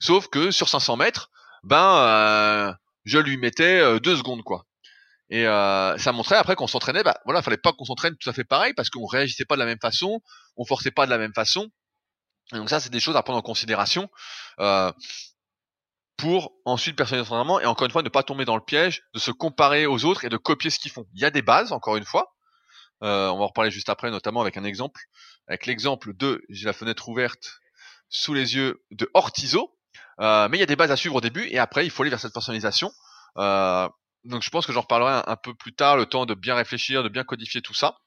[0.00, 1.30] Sauf que sur 500 mètres,
[1.62, 2.72] ben euh,
[3.04, 4.66] je lui mettais 2 euh, secondes quoi.
[5.28, 8.44] Et ça montrait après qu'on s'entraînait, bah voilà, fallait pas qu'on s'entraîne tout à fait
[8.44, 10.20] pareil parce qu'on réagissait pas de la même façon,
[10.56, 11.68] on forçait pas de la même façon.
[12.52, 14.08] Donc ça, c'est des choses à prendre en considération.
[14.60, 14.92] Euh,
[16.16, 19.18] pour ensuite personnaliser son et encore une fois ne pas tomber dans le piège de
[19.18, 21.06] se comparer aux autres et de copier ce qu'ils font.
[21.14, 22.34] Il y a des bases, encore une fois.
[23.02, 25.02] Euh, on va en reparler juste après, notamment avec un exemple.
[25.48, 27.60] Avec l'exemple de, j'ai la fenêtre ouverte
[28.08, 29.76] sous les yeux de Ortizo.
[30.20, 32.02] Euh, mais il y a des bases à suivre au début et après il faut
[32.02, 32.90] aller vers cette personnalisation.
[33.36, 33.88] Euh,
[34.24, 37.02] donc je pense que j'en reparlerai un, peu plus tard, le temps de bien réfléchir,
[37.02, 37.98] de bien codifier tout ça,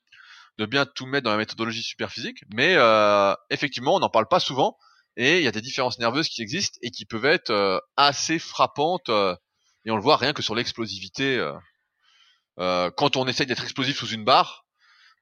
[0.58, 2.43] de bien tout mettre dans la méthodologie super physique.
[2.52, 4.78] Mais euh, effectivement, on n'en parle pas souvent
[5.19, 8.39] et il y a des différences nerveuses qui existent et qui peuvent être euh, assez
[8.39, 9.10] frappantes.
[9.10, 9.36] Euh,
[9.84, 11.45] et on le voit rien que sur l'explosivité.
[12.58, 14.65] Euh, quand on essaye d'être explosif sous une barre,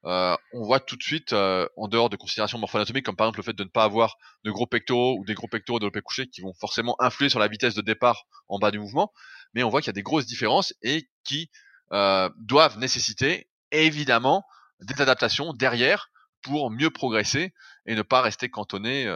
[0.04, 3.56] on voit tout de suite, en dehors de considérations morpho-anatomiques, comme par exemple le fait
[3.56, 6.54] de ne pas avoir de gros pectoraux ou des gros pectoraux développés couchés qui vont
[6.54, 9.12] forcément influer sur la vitesse de départ en bas du mouvement,
[9.52, 11.50] mais on voit qu'il y a des grosses différences et qui
[11.90, 14.44] doivent nécessiter évidemment
[14.80, 16.10] des adaptations derrière
[16.42, 17.52] pour mieux progresser
[17.86, 19.06] et ne pas rester cantonné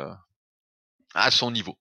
[1.14, 1.76] à son niveau.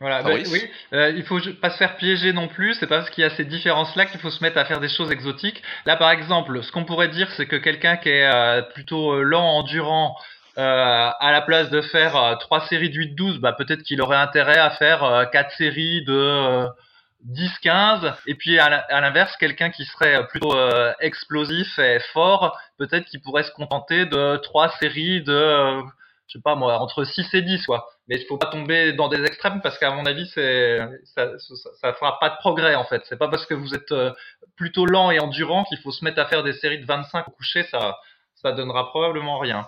[0.00, 2.72] Voilà, bah, oui, euh, il faut pas se faire piéger non plus.
[2.74, 4.88] C'est pas parce qu'il y a ces différences-là qu'il faut se mettre à faire des
[4.88, 5.62] choses exotiques.
[5.84, 9.22] Là, par exemple, ce qu'on pourrait dire, c'est que quelqu'un qui est euh, plutôt euh,
[9.22, 10.16] lent, endurant,
[10.56, 14.58] euh, à la place de faire trois séries de 8-12, bah, peut-être qu'il aurait intérêt
[14.58, 16.66] à faire quatre séries de
[17.28, 20.54] 10-15, et puis à l'inverse, quelqu'un qui serait plutôt
[20.98, 25.82] explosif et fort, peut-être qu'il pourrait se contenter de trois séries de,
[26.30, 27.88] je sais pas moi, entre 6 et 10, quoi.
[28.06, 30.78] Mais il faut pas tomber dans des extrêmes parce qu'à mon avis, c'est
[31.16, 31.28] ça,
[31.80, 33.02] ça, fera pas de progrès en fait.
[33.08, 34.12] C'est pas parce que vous êtes euh,
[34.56, 37.30] plutôt lent et endurant qu'il faut se mettre à faire des séries de 25 au
[37.32, 37.98] coucher, ça
[38.36, 39.66] ça donnera probablement rien.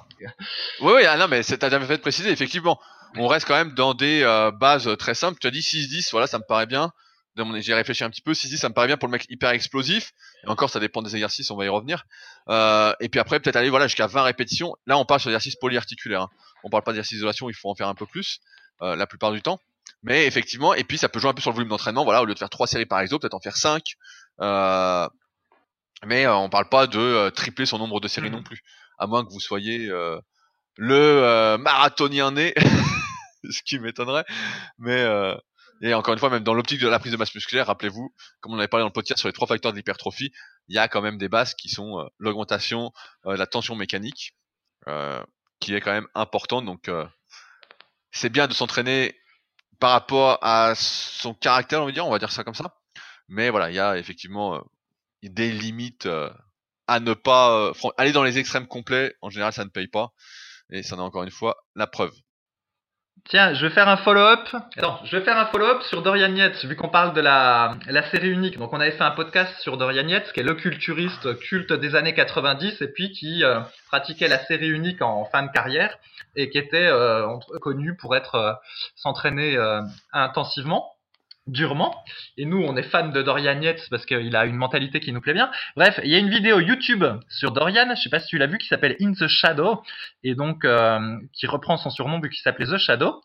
[0.80, 2.80] Oui, oui, ah non, mais t'as jamais fait de préciser, effectivement.
[3.16, 4.22] On reste quand même dans des
[4.58, 5.38] bases très simples.
[5.38, 6.90] Tu as dit 6-10, voilà, ça me paraît bien
[7.36, 9.50] j'ai réfléchi un petit peu, si si ça me paraît bien pour le mec hyper
[9.50, 10.12] explosif.
[10.44, 12.04] Et encore, ça dépend des exercices, on va y revenir.
[12.48, 14.76] Euh, et puis après, peut-être aller voilà jusqu'à 20 répétitions.
[14.86, 16.22] Là, on parle sur l'exercice polyarticulaire.
[16.22, 16.30] Hein.
[16.64, 18.40] On parle pas d'exercice d'isolation, il faut en faire un peu plus
[18.82, 19.60] euh, la plupart du temps.
[20.02, 22.04] Mais effectivement, et puis ça peut jouer un peu sur le volume d'entraînement.
[22.04, 23.82] Voilà, au lieu de faire trois séries par exo, peut-être en faire 5
[24.40, 25.08] euh,
[26.04, 28.32] mais on parle pas de tripler son nombre de séries mmh.
[28.32, 28.62] non plus,
[28.98, 29.88] à moins que vous soyez
[30.76, 32.54] le marathonien né,
[33.48, 34.24] ce qui m'étonnerait.
[34.78, 35.06] Mais
[35.82, 38.54] et encore une fois, même dans l'optique de la prise de masse musculaire, rappelez-vous, comme
[38.54, 40.32] on avait parlé dans le podcast sur les trois facteurs de l'hypertrophie,
[40.68, 42.92] il y a quand même des bases qui sont euh, l'augmentation
[43.26, 44.36] euh, la tension mécanique,
[44.86, 45.20] euh,
[45.58, 46.64] qui est quand même importante.
[46.64, 46.88] Donc,
[48.12, 49.16] c'est bien de s'entraîner
[49.80, 52.76] par rapport à son caractère, on va dire, on va dire ça comme ça.
[53.28, 54.64] Mais voilà, il y a effectivement
[55.22, 56.08] des limites
[56.86, 59.16] à ne pas aller dans les extrêmes complets.
[59.20, 60.12] En général, ça ne paye pas.
[60.70, 62.14] Et ça en a encore une fois la preuve.
[63.28, 64.48] Tiens, je vais faire un follow-up.
[64.76, 67.76] Attends, je vais faire un follow-up sur Dorian Yates, vu qu'on parle de la,
[68.10, 68.58] série unique.
[68.58, 71.94] Donc, on avait fait un podcast sur Dorian Yates, qui est le culturiste culte des
[71.94, 75.96] années 90, et puis qui euh, pratiquait la série unique en fin de carrière,
[76.34, 77.26] et qui était euh,
[77.60, 78.52] connu pour être euh,
[78.96, 79.56] s'entraîner
[80.12, 80.91] intensivement
[81.46, 81.94] durement.
[82.36, 85.20] Et nous, on est fans de Dorian Yates parce qu'il a une mentalité qui nous
[85.20, 85.50] plaît bien.
[85.76, 88.46] Bref, il y a une vidéo YouTube sur Dorian, je sais pas si tu l'as
[88.46, 89.82] vu, qui s'appelle In the Shadow,
[90.22, 93.22] et donc euh, qui reprend son surnom vu qu'il s'appelait The Shadow.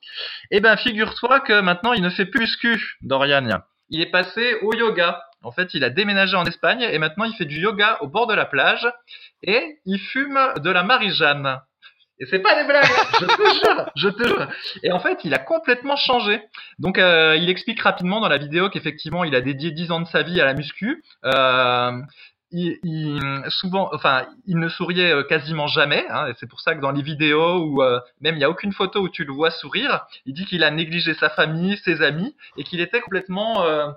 [0.51, 3.61] Et eh ben, figure-toi que maintenant, il ne fait plus muscu, Dorian.
[3.89, 5.21] Il est passé au yoga.
[5.43, 8.27] En fait, il a déménagé en Espagne et maintenant il fait du yoga au bord
[8.27, 8.87] de la plage
[9.43, 11.59] et il fume de la Marie-Jeanne.
[12.19, 13.17] Et c'est pas des blagues, hein.
[13.19, 14.47] je te jure, je te jure.
[14.83, 16.41] Et en fait, il a complètement changé.
[16.79, 20.07] Donc, euh, il explique rapidement dans la vidéo qu'effectivement, il a dédié 10 ans de
[20.07, 21.03] sa vie à la muscu.
[21.25, 21.91] Euh,
[22.51, 26.05] il, souvent, enfin, il ne souriait euh, quasiment jamais.
[26.09, 28.49] Hein, et c'est pour ça que dans les vidéos où euh, même il n'y a
[28.49, 32.01] aucune photo où tu le vois sourire, il dit qu'il a négligé sa famille, ses
[32.01, 33.87] amis, et qu'il était complètement euh,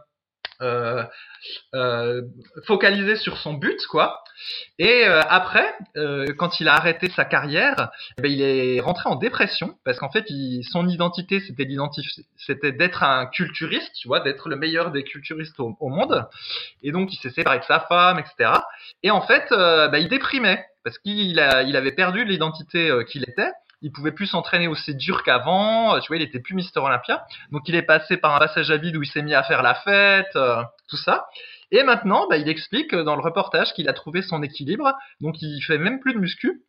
[2.66, 4.22] focalisé sur son but, quoi.
[4.78, 9.08] Et euh, après, euh, quand il a arrêté sa carrière, eh ben, il est rentré
[9.08, 10.26] en dépression parce qu'en fait,
[10.70, 11.66] son identité, c'était
[12.36, 16.26] c'était d'être un culturiste, tu vois, d'être le meilleur des culturistes au, monde.
[16.82, 18.52] Et donc, il s'est séparé de sa femme, etc.
[19.02, 23.50] Et en fait, bah, il déprimait parce qu'il il avait perdu l'identité qu'il était
[23.82, 27.24] il pouvait plus s'entraîner aussi dur qu'avant, tu vois, il était plus Mister Olympia.
[27.50, 29.62] Donc il est passé par un passage à vide où il s'est mis à faire
[29.62, 31.26] la fête, euh, tout ça.
[31.70, 34.92] Et maintenant, bah, il explique dans le reportage qu'il a trouvé son équilibre.
[35.20, 36.62] Donc il fait même plus de muscu.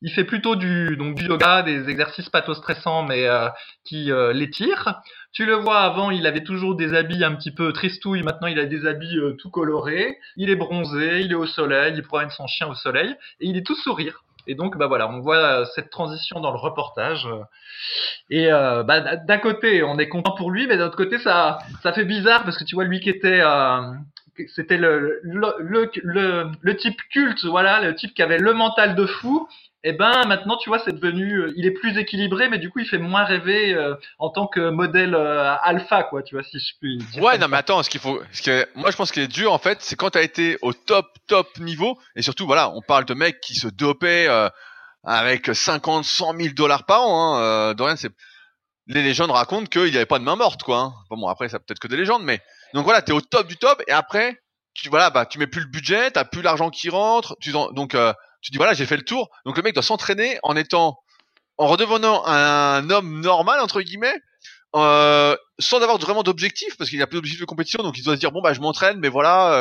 [0.00, 3.48] Il fait plutôt du donc du yoga, des exercices stressants mais euh,
[3.84, 5.00] qui euh, l'étirent.
[5.32, 8.22] Tu le vois avant, il avait toujours des habits un petit peu tristouilles.
[8.22, 10.18] Maintenant, il a des habits euh, tout colorés.
[10.36, 13.10] Il est bronzé, il est au soleil, il promène son chien au soleil
[13.40, 14.22] et il est tout sourire.
[14.48, 17.28] Et donc, bah voilà, on voit euh, cette transition dans le reportage.
[18.30, 21.58] Et euh, bah, d'un côté, on est content pour lui, mais d'un autre côté, ça,
[21.82, 23.80] ça fait bizarre parce que tu vois, lui qui était, euh,
[24.54, 29.06] c'était le le, le, le, type culte, voilà, le type qui avait le mental de
[29.06, 29.48] fou
[29.84, 32.68] et eh ben maintenant tu vois c'est devenu euh, il est plus équilibré mais du
[32.68, 36.42] coup il fait moins rêver euh, en tant que modèle euh, alpha quoi tu vois
[36.42, 38.96] si je puis dire ouais non mais attends ce qu'il faut ce que moi je
[38.96, 41.96] pense qu'il est dur en fait c'est quand tu as été au top top niveau
[42.16, 44.26] et surtout voilà on parle de mecs qui se dopaient
[45.04, 48.10] avec 50 100 000 dollars par an hein, de rien c'est
[48.88, 50.94] les légendes racontent qu'il n'y avait pas de main morte quoi hein.
[51.08, 52.40] bon après ça peut-être que des légendes mais
[52.74, 54.40] donc voilà tu es au top du top et après
[54.74, 57.94] tu voilà bah tu mets plus le budget t'as plus l'argent qui rentre tu donc
[58.40, 59.30] tu dis voilà, j'ai fait le tour.
[59.44, 60.98] Donc le mec doit s'entraîner en étant,
[61.56, 64.14] en redevenant un homme normal entre guillemets,
[64.76, 67.82] euh, sans avoir vraiment d'objectif parce qu'il a plus d'objectif de compétition.
[67.82, 69.60] Donc il doit se dire bon bah je m'entraîne, mais voilà,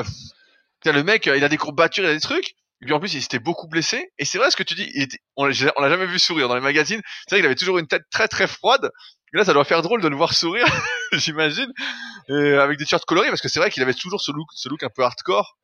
[0.86, 2.56] euh, le mec, il a des courbatures, il a des trucs.
[2.82, 4.12] Puis en plus, il s'était beaucoup blessé.
[4.20, 4.92] Et c'est vrai ce que tu dis.
[5.36, 7.02] On, l'a jamais vu sourire dans les magazines.
[7.28, 8.92] C'est vrai qu'il avait toujours une tête très très froide.
[9.34, 10.66] Et là, ça doit faire drôle de le voir sourire,
[11.12, 11.72] j'imagine,
[12.30, 14.84] avec des t-shirts colorés, parce que c'est vrai qu'il avait toujours ce look, ce look
[14.84, 15.58] un peu hardcore.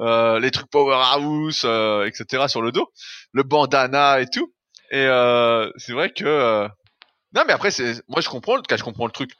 [0.00, 2.48] Euh, les trucs powerhouse, euh, etc.
[2.48, 2.90] sur le dos,
[3.32, 4.52] le bandana et tout.
[4.90, 6.66] Et euh, c'est vrai que
[7.34, 9.32] non, mais après c'est moi je comprends le cas, je comprends le truc.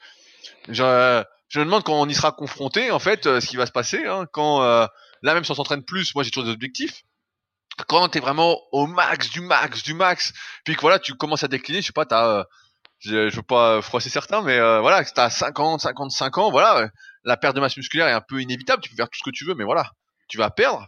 [0.69, 3.73] Je, je me demande quand on y sera confronté en fait ce qui va se
[3.73, 7.03] passer hein, quand là même si on s'entraîne plus, moi j'ai toujours des objectifs.
[7.89, 10.33] Quand t'es vraiment au max du max du max,
[10.65, 12.45] puis que voilà tu commences à décliner, je sais pas, t'as
[13.03, 16.89] je, je veux pas froisser certains, mais euh, voilà, t'as 50, 55 ans, voilà,
[17.25, 18.83] la perte de masse musculaire est un peu inévitable.
[18.83, 19.91] Tu peux faire tout ce que tu veux, mais voilà,
[20.29, 20.87] tu vas perdre.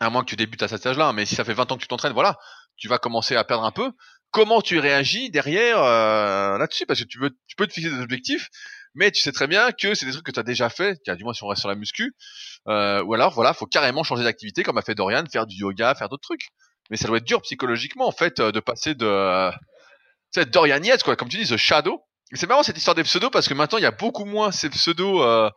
[0.00, 1.82] À moins que tu débutes à cet âge-là, mais si ça fait 20 ans que
[1.82, 2.38] tu t'entraînes, voilà,
[2.76, 3.92] tu vas commencer à perdre un peu.
[4.30, 6.84] Comment tu réagis derrière euh, là-dessus?
[6.84, 8.48] Parce que tu veux, tu peux te fixer des objectifs,
[8.96, 11.24] mais tu sais très bien que c'est des trucs que tu as déjà fait, du
[11.24, 12.14] moins si on reste sur la muscu,
[12.68, 15.94] euh, ou alors voilà, faut carrément changer d'activité, comme a fait Dorian, faire du yoga,
[15.94, 16.48] faire d'autres trucs.
[16.90, 19.50] Mais ça doit être dur psychologiquement en fait de passer de
[20.36, 22.02] cette Dorian Yates quoi, comme tu dis, The Shadow.
[22.32, 24.68] C'est marrant cette histoire des pseudos parce que maintenant il y a beaucoup moins ces
[24.68, 25.22] pseudos.
[25.22, 25.48] Euh,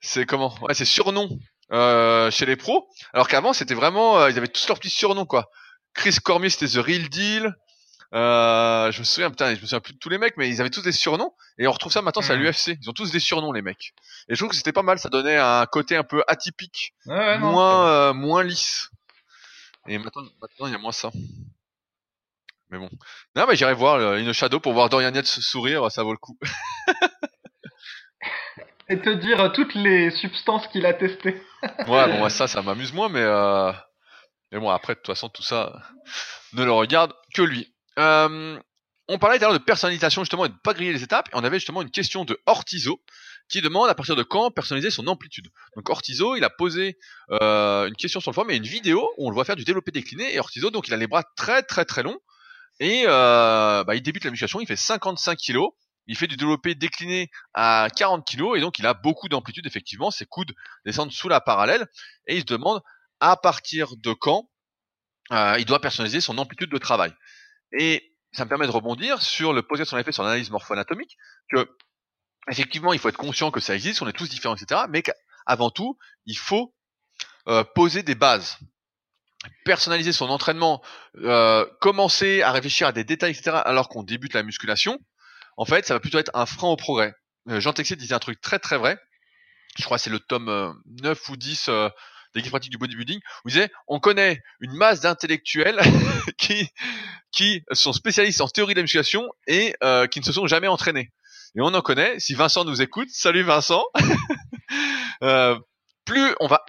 [0.00, 1.38] c'est comment Ouais, c'est surnoms
[1.72, 2.88] euh, chez les pros.
[3.12, 5.50] Alors qu'avant c'était vraiment, euh, ils avaient tous leurs petits surnoms quoi.
[5.94, 7.54] Chris Cormier c'était The Real Deal.
[8.14, 10.60] Euh, je me souviens, putain, je me souviens plus de tous les mecs, mais ils
[10.60, 11.32] avaient tous des surnoms.
[11.58, 12.42] Et on retrouve ça maintenant, c'est à hmm.
[12.42, 12.78] l'UFC.
[12.80, 13.94] Ils ont tous des surnoms, les mecs.
[14.28, 14.98] Et je trouve que c'était pas mal.
[14.98, 18.90] Ça donnait un côté un peu atypique, moins, euh, moins lisse.
[19.88, 21.10] Et maintenant, maintenant, il y a moins ça.
[22.70, 22.90] Mais bon.
[23.34, 26.18] Non, mais j'irai voir euh, une Shadow pour voir Dorian Yates sourire, ça vaut le
[26.18, 26.38] coup.
[28.88, 31.42] Et te dire euh, toutes les substances qu'il a testées.
[31.88, 33.24] ouais, bon, ça, ça m'amuse moins, mais
[34.52, 35.80] mais bon, après, de toute façon, tout ça
[36.52, 37.74] ne le regarde que lui.
[37.98, 38.58] Euh...
[39.08, 41.28] On parlait tout de personnalisation justement et de pas griller les étapes.
[41.28, 43.02] Et on avait justement une question de Ortizo
[43.48, 45.48] qui demande à partir de quand personnaliser son amplitude.
[45.76, 46.98] Donc Ortizo, il a posé
[47.30, 49.64] euh, une question sur le forum et une vidéo où on le voit faire du
[49.64, 50.34] développé décliné.
[50.34, 52.18] Et Ortizo, donc il a les bras très très très longs
[52.78, 55.72] et euh, bah, il débute la musculation, il fait 55 kilos.
[56.06, 60.10] Il fait du développé décliné à 40 kg et donc il a beaucoup d'amplitude effectivement.
[60.10, 60.52] Ses coudes
[60.84, 61.86] descendent sous la parallèle
[62.26, 62.80] et il se demande
[63.20, 64.48] à partir de quand
[65.30, 67.12] il doit personnaliser son amplitude de travail.
[67.78, 71.16] Et ça me permet de rebondir sur le posé son effet sur l'analyse morpho-anatomique
[71.50, 71.68] que
[72.50, 74.82] effectivement il faut être conscient que ça existe, on est tous différents, etc.
[74.88, 76.74] Mais qu'avant tout il faut
[77.48, 78.58] euh, poser des bases
[79.64, 80.82] personnaliser son entraînement,
[81.16, 84.98] euh, commencer à réfléchir à des détails, etc., alors qu'on débute la musculation,
[85.56, 87.14] en fait, ça va plutôt être un frein au progrès.
[87.48, 88.98] Euh, Jean Texier disait un truc très très vrai,
[89.78, 91.70] je crois que c'est le tome 9 euh, ou 10
[92.32, 95.80] euh, des guides pratiques du bodybuilding, où il disait, on connaît une masse d'intellectuels
[96.38, 96.68] qui,
[97.30, 100.68] qui sont spécialistes en théorie de la musculation et euh, qui ne se sont jamais
[100.68, 101.10] entraînés.
[101.54, 103.84] Et on en connaît, si Vincent nous écoute, salut Vincent,
[106.04, 106.64] plus on va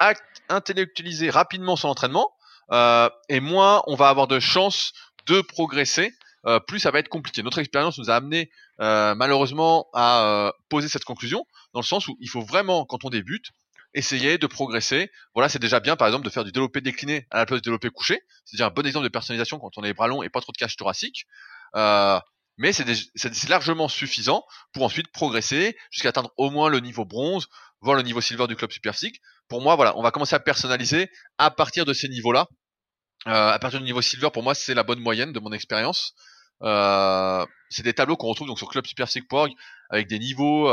[0.49, 2.33] intellectualiser rapidement son entraînement,
[2.71, 4.93] euh, et moins on va avoir de chances
[5.27, 6.11] de progresser,
[6.45, 7.43] euh, plus ça va être compliqué.
[7.43, 8.49] Notre expérience nous a amené
[8.79, 13.09] euh, malheureusement à poser cette conclusion, dans le sens où il faut vraiment, quand on
[13.09, 13.51] débute,
[13.93, 15.11] essayer de progresser.
[15.33, 17.65] Voilà, c'est déjà bien, par exemple, de faire du développé décliné à la place du
[17.65, 18.21] développé couché.
[18.45, 20.41] C'est déjà un bon exemple de personnalisation quand on a les bras longs et pas
[20.41, 21.25] trop de cache thoracique.
[21.75, 22.19] Euh,
[22.57, 27.47] mais c'est largement suffisant pour ensuite progresser jusqu'à atteindre au moins le niveau bronze,
[27.81, 29.21] voire le niveau silver du club superphysique.
[29.47, 32.47] Pour moi, voilà, on va commencer à personnaliser à partir de ces niveaux-là.
[33.27, 36.13] Euh, à partir du niveau silver, pour moi, c'est la bonne moyenne de mon expérience.
[36.61, 38.85] Euh, c'est des tableaux qu'on retrouve donc sur Club
[39.89, 40.69] avec des niveaux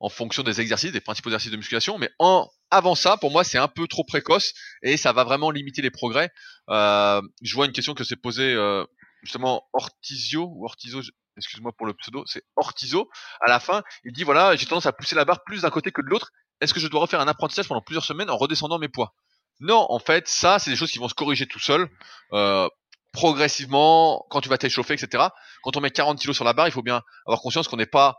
[0.00, 1.98] en fonction des exercices, des principaux exercices de musculation.
[1.98, 5.50] Mais en avant ça, pour moi, c'est un peu trop précoce et ça va vraiment
[5.50, 6.30] limiter les progrès.
[6.68, 8.84] Euh, je vois une question que s'est posée euh,
[9.22, 11.00] justement Ortizio ou Ortizo,
[11.36, 13.08] excuse-moi pour le pseudo, c'est Ortizo.
[13.40, 15.92] À la fin, il dit voilà, j'ai tendance à pousser la barre plus d'un côté
[15.92, 16.32] que de l'autre.
[16.60, 19.14] Est-ce que je dois refaire un apprentissage pendant plusieurs semaines en redescendant mes poids?
[19.60, 21.88] Non, en fait, ça, c'est des choses qui vont se corriger tout seul.
[22.32, 22.68] Euh,
[23.12, 25.24] progressivement, quand tu vas t'échauffer, etc.
[25.62, 27.86] Quand on met 40 kilos sur la barre, il faut bien avoir conscience qu'on n'est
[27.86, 28.18] pas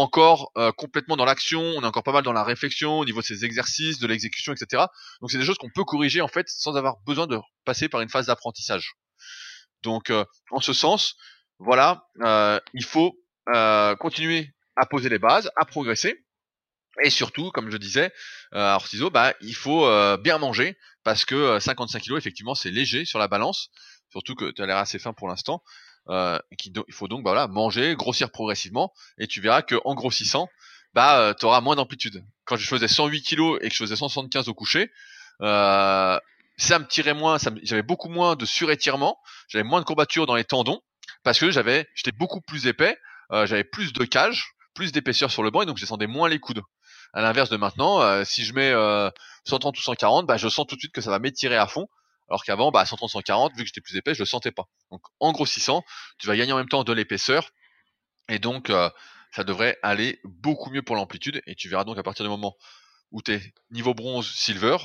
[0.00, 3.20] encore euh, complètement dans l'action, on est encore pas mal dans la réflexion au niveau
[3.20, 4.84] de ces exercices, de l'exécution, etc.
[5.20, 8.00] Donc c'est des choses qu'on peut corriger en fait sans avoir besoin de passer par
[8.00, 8.94] une phase d'apprentissage.
[9.84, 11.14] Donc, euh, en ce sens,
[11.58, 13.14] voilà, euh, il faut
[13.54, 16.24] euh, continuer à poser les bases, à progresser.
[17.02, 18.12] Et surtout, comme je disais,
[18.52, 19.84] à Ortizo, bah, il faut
[20.18, 23.70] bien manger parce que 55 kg, effectivement, c'est léger sur la balance.
[24.10, 25.60] Surtout que tu as l'air assez fin pour l'instant.
[26.08, 30.48] Euh, il faut donc bah, voilà, manger, grossir progressivement, et tu verras que en grossissant,
[30.92, 32.24] bah, tu auras moins d'amplitude.
[32.44, 34.90] Quand je faisais 108 kg et que je faisais 175 au coucher,
[35.40, 36.18] euh,
[36.56, 40.44] ça me tirait moins, j'avais beaucoup moins de surétirement, j'avais moins de courbatures dans les
[40.44, 40.80] tendons
[41.22, 42.96] parce que j'avais, j'étais beaucoup plus épais,
[43.32, 46.28] euh, j'avais plus de cage, plus d'épaisseur sur le banc et donc je descendais moins
[46.28, 46.62] les coudes.
[47.12, 48.72] À l'inverse de maintenant, euh, si je mets
[49.44, 51.66] 130 euh, ou 140, bah, je sens tout de suite que ça va m'étirer à
[51.66, 51.88] fond.
[52.28, 54.64] Alors qu'avant, bah, 130, 140, vu que j'étais plus épais, je le sentais pas.
[54.90, 55.84] Donc, en grossissant,
[56.18, 57.50] tu vas gagner en même temps de l'épaisseur.
[58.28, 58.72] Et donc,
[59.34, 61.42] ça devrait aller beaucoup mieux pour l'amplitude.
[61.46, 62.56] Et tu verras donc à partir du moment
[63.10, 64.76] où tu es niveau bronze, silver,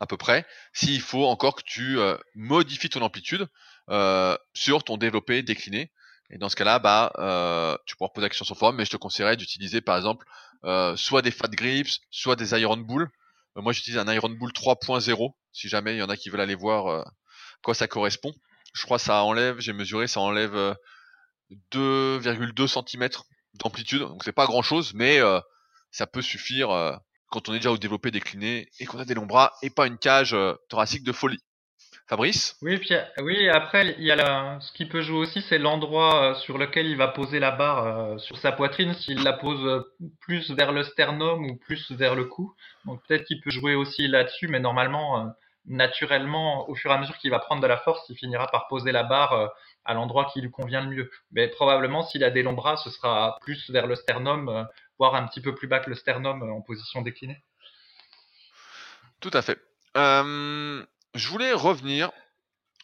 [0.00, 3.46] à peu près, s'il faut encore que tu euh, modifies ton amplitude
[3.90, 5.90] euh, sur ton développé décliné.
[6.30, 8.90] Et dans ce cas-là, bah, euh, tu pourras poser la question sur forum, mais je
[8.90, 10.26] te conseillerais d'utiliser par exemple
[10.96, 13.10] soit des fat grips, soit des iron bull.
[13.56, 16.54] Moi, j'utilise un iron bull 3.0, si jamais il y en a qui veulent aller
[16.54, 17.04] voir
[17.62, 18.34] quoi ça correspond.
[18.72, 20.76] Je crois que ça enlève, j'ai mesuré, ça enlève
[21.72, 23.08] 2,2 cm
[23.54, 25.20] d'amplitude, donc c'est pas grand-chose, mais
[25.94, 26.96] ça peut suffire euh,
[27.30, 29.86] quand on est déjà au développé décliné et qu'on a des longs bras et pas
[29.86, 31.38] une cage euh, thoracique de folie.
[32.06, 32.56] Fabrice?
[32.60, 34.58] Oui, puis, oui, après, il y a la...
[34.60, 37.86] ce qui peut jouer aussi, c'est l'endroit euh, sur lequel il va poser la barre
[37.86, 42.14] euh, sur sa poitrine, s'il la pose euh, plus vers le sternum ou plus vers
[42.14, 42.54] le cou.
[42.84, 45.34] Donc peut-être qu'il peut jouer aussi là-dessus, mais normalement,
[45.64, 48.68] naturellement, au fur et à mesure qu'il va prendre de la force, il finira par
[48.68, 49.54] poser la barre
[49.86, 51.10] à l'endroit qui lui convient le mieux.
[51.32, 55.26] Mais probablement, s'il a des longs bras, ce sera plus vers le sternum, voire un
[55.26, 57.42] petit peu plus bas que le sternum en position déclinée.
[59.20, 59.58] Tout à fait.
[59.96, 60.84] Euh,
[61.14, 62.10] je voulais revenir.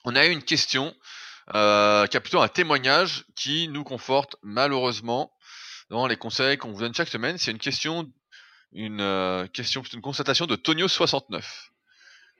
[0.05, 0.95] On a eu une question
[1.55, 5.33] euh, qui a plutôt un témoignage qui nous conforte malheureusement
[5.91, 7.39] dans les conseils qu'on vous donne chaque semaine.
[7.39, 8.11] C'est une question,
[8.72, 11.43] une euh, question, une constatation de Tonio69.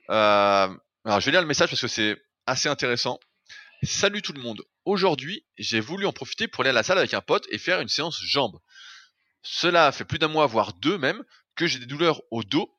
[0.09, 0.75] Euh,
[1.05, 3.19] alors je vais lire le message parce que c'est assez intéressant.
[3.83, 4.63] Salut tout le monde.
[4.85, 7.81] Aujourd'hui, j'ai voulu en profiter pour aller à la salle avec un pote et faire
[7.81, 8.59] une séance jambes.
[9.43, 11.23] Cela fait plus d'un mois, voire deux même,
[11.55, 12.71] que j'ai des douleurs au dos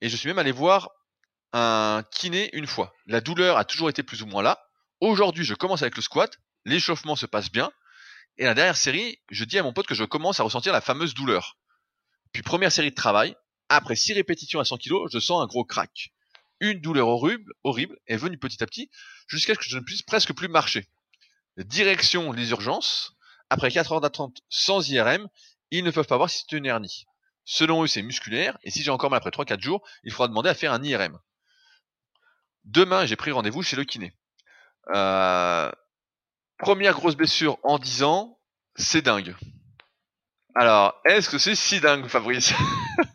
[0.00, 0.90] et je suis même allé voir
[1.52, 2.94] un kiné une fois.
[3.06, 4.60] La douleur a toujours été plus ou moins là.
[5.00, 7.72] Aujourd'hui, je commence avec le squat, l'échauffement se passe bien,
[8.38, 10.80] et la dernière série, je dis à mon pote que je commence à ressentir la
[10.80, 11.56] fameuse douleur.
[12.32, 13.34] Puis première série de travail,
[13.68, 16.12] après 6 répétitions à 100 kg, je sens un gros crack.
[16.60, 18.90] Une douleur horrible, horrible est venue petit à petit,
[19.26, 20.88] jusqu'à ce que je ne puisse presque plus marcher.
[21.56, 23.14] Direction les urgences,
[23.48, 25.28] après 4 heures d'attente sans IRM,
[25.70, 27.06] ils ne peuvent pas voir si c'est une hernie.
[27.44, 30.50] Selon eux, c'est musculaire, et si j'ai encore mal après 3-4 jours, il faudra demander
[30.50, 31.18] à faire un IRM.
[32.64, 34.12] Demain, j'ai pris rendez-vous chez le kiné.
[34.94, 35.70] Euh,
[36.58, 38.38] première grosse blessure en 10 ans,
[38.76, 39.34] c'est dingue.
[40.54, 42.52] Alors, est-ce que c'est si dingue, Fabrice?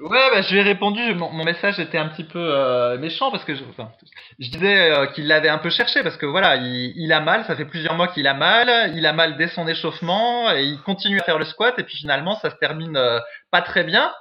[0.00, 1.14] Ouais, bah, je lui ai répondu.
[1.14, 3.90] Mon, message était un petit peu euh, méchant parce que je, enfin,
[4.38, 7.44] je disais euh, qu'il l'avait un peu cherché parce que voilà, il, il, a mal.
[7.46, 8.92] Ça fait plusieurs mois qu'il a mal.
[8.94, 11.96] Il a mal dès son échauffement et il continue à faire le squat et puis
[11.96, 13.18] finalement ça se termine euh,
[13.50, 14.12] pas très bien.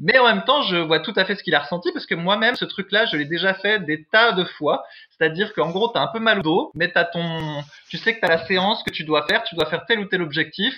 [0.00, 2.14] Mais en même temps, je vois tout à fait ce qu'il a ressenti parce que
[2.14, 4.84] moi-même, ce truc-là, je l'ai déjà fait des tas de fois.
[5.10, 8.20] C'est-à-dire qu'en gros, t'as un peu mal au dos, mais t'as ton, tu sais que
[8.20, 10.74] t'as la séance que tu dois faire, tu dois faire tel ou tel objectif.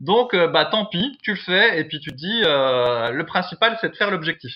[0.00, 3.24] Donc, euh, bah tant pis, tu le fais et puis tu te dis, euh, le
[3.24, 4.52] principal c'est de faire l'objectif.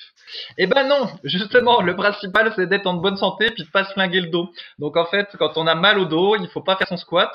[0.59, 3.93] Eh ben non, justement, le principal c'est d'être en bonne santé puis de pas se
[3.93, 4.51] flinguer le dos.
[4.79, 7.31] Donc en fait, quand on a mal au dos, il faut pas faire son squat.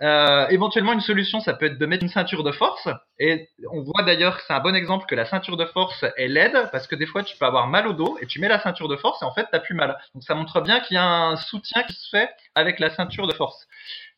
[0.00, 2.88] Euh, éventuellement, une solution, ça peut être de mettre une ceinture de force.
[3.18, 6.28] Et on voit d'ailleurs que c'est un bon exemple que la ceinture de force est
[6.28, 8.60] laide, parce que des fois, tu peux avoir mal au dos et tu mets la
[8.60, 9.96] ceinture de force et en fait, t'as plus mal.
[10.14, 13.26] Donc ça montre bien qu'il y a un soutien qui se fait avec la ceinture
[13.26, 13.66] de force.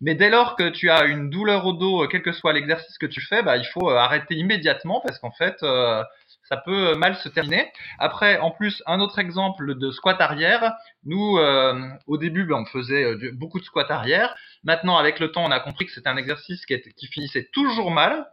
[0.01, 3.07] Mais dès lors que tu as une douleur au dos, quel que soit l'exercice que
[3.07, 6.03] tu fais, bah, il faut arrêter immédiatement parce qu'en fait, euh,
[6.49, 7.73] ça peut mal se terminer.
[7.99, 10.75] Après, en plus, un autre exemple de squat arrière.
[11.05, 14.35] Nous, euh, au début, ben, on faisait euh, beaucoup de squat arrière.
[14.63, 18.27] Maintenant, avec le temps, on a compris que c'était un exercice qui, finissait toujours mal.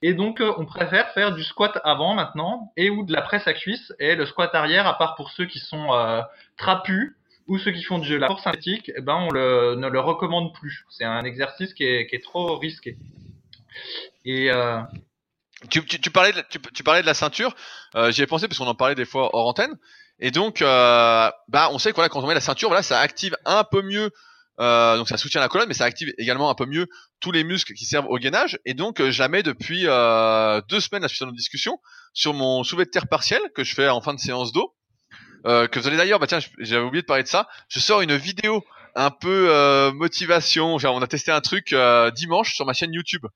[0.00, 3.46] Et donc, euh, on préfère faire du squat avant maintenant et ou de la presse
[3.48, 3.92] à cuisse.
[3.98, 5.88] Et le squat arrière, à part pour ceux qui sont
[6.56, 7.16] trapus
[7.48, 10.84] ou ceux qui font de la force synthétique, eh ben, on ne le recommande plus.
[10.88, 12.96] C'est un exercice qui est, qui est trop risqué.
[14.24, 14.50] Et
[15.68, 17.54] tu, tu, parlais de, tu, tu, parlais de la ceinture.
[17.94, 19.76] Euh, J'y ai pensé parce qu'on en parlait des fois hors antenne.
[20.18, 22.98] Et donc, euh, bah, on sait que voilà, quand on met la ceinture, voilà, ça
[23.00, 24.10] active un peu mieux.
[24.58, 26.86] Euh, donc ça soutient la colonne, mais ça active également un peu mieux
[27.20, 28.58] tous les muscles qui servent au gainage.
[28.64, 31.78] Et donc, euh, je la mets depuis euh, deux semaines à suite de notre discussion
[32.14, 34.74] sur mon soulevé de terre partiel que je fais en fin de séance d'eau.
[35.44, 37.46] Euh, que vous allez d'ailleurs, bah tiens, j'avais oublié de parler de ça.
[37.68, 38.64] Je sors une vidéo
[38.94, 40.78] un peu euh, motivation.
[40.78, 41.74] Genre, on a testé un truc
[42.14, 43.26] dimanche sur ma chaîne YouTube.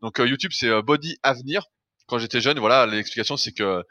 [0.00, 1.64] Donc euh, YouTube, c'est Body Avenir.
[2.06, 3.82] Quand j'étais jeune, voilà, l'explication c'est que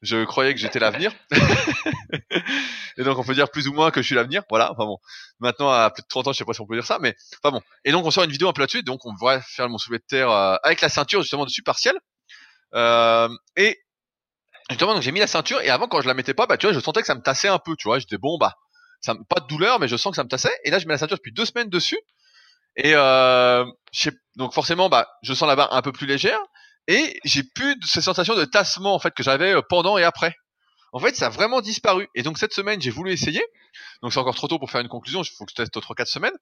[0.00, 1.12] je croyais que j'étais l'avenir.
[2.96, 4.42] et donc on peut dire plus ou moins que je suis l'avenir.
[4.50, 4.72] Voilà.
[4.72, 4.98] Enfin bon.
[5.38, 7.14] Maintenant à plus de 30 ans, je sais pas si on peut dire ça, mais
[7.42, 7.62] enfin bon.
[7.84, 8.82] Et donc on sort une vidéo un peu là-dessus.
[8.82, 11.96] Donc on va faire mon soulevé de terre avec la ceinture justement dessus partiel.
[13.56, 13.78] et
[14.70, 16.66] justement donc j'ai mis la ceinture et avant quand je la mettais pas, bah tu
[16.66, 17.76] vois, je sentais que ça me tassait un peu.
[17.76, 18.56] Tu vois, j'étais bon bah
[19.02, 20.56] ça, pas de douleur, mais je sens que ça me tassait.
[20.64, 21.98] Et là, je mets la ceinture depuis deux semaines dessus.
[22.76, 23.64] Et euh,
[24.36, 26.40] donc forcément, bah, je sens la barre un peu plus légère.
[26.88, 30.04] Et j'ai plus de cette sensation de tassement en fait que j'avais euh, pendant et
[30.04, 30.34] après.
[30.92, 32.08] En fait, ça a vraiment disparu.
[32.14, 33.42] Et donc cette semaine, j'ai voulu essayer.
[34.02, 35.22] Donc c'est encore trop tôt pour faire une conclusion.
[35.22, 36.36] Il faut que je teste 3 quatre semaines.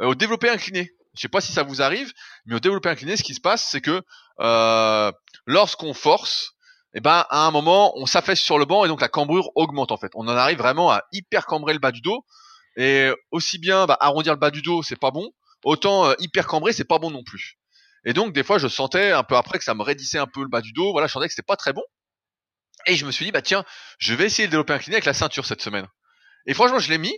[0.00, 0.90] Euh, au développé incliné.
[1.14, 2.12] Je sais pas si ça vous arrive,
[2.44, 4.02] mais au développé incliné, ce qui se passe, c'est que
[4.40, 5.12] euh,
[5.46, 6.52] lorsqu'on force,
[6.92, 9.50] et eh ben à un moment on s'affaisse sur le banc et donc la cambrure
[9.54, 10.12] augmente en fait.
[10.14, 12.24] On en arrive vraiment à hyper cambrer le bas du dos
[12.76, 15.30] et aussi bien bah, arrondir le bas du dos c'est pas bon,
[15.66, 17.58] autant euh, hyper cambrer c'est pas bon non plus.
[18.06, 20.40] Et donc des fois je sentais un peu après que ça me raidissait un peu
[20.40, 21.82] le bas du dos, voilà je sentais que c'était pas très bon.
[22.86, 23.64] Et je me suis dit bah tiens
[23.98, 25.86] je vais essayer de développer incliné avec la ceinture cette semaine.
[26.46, 27.14] Et franchement je l'ai mis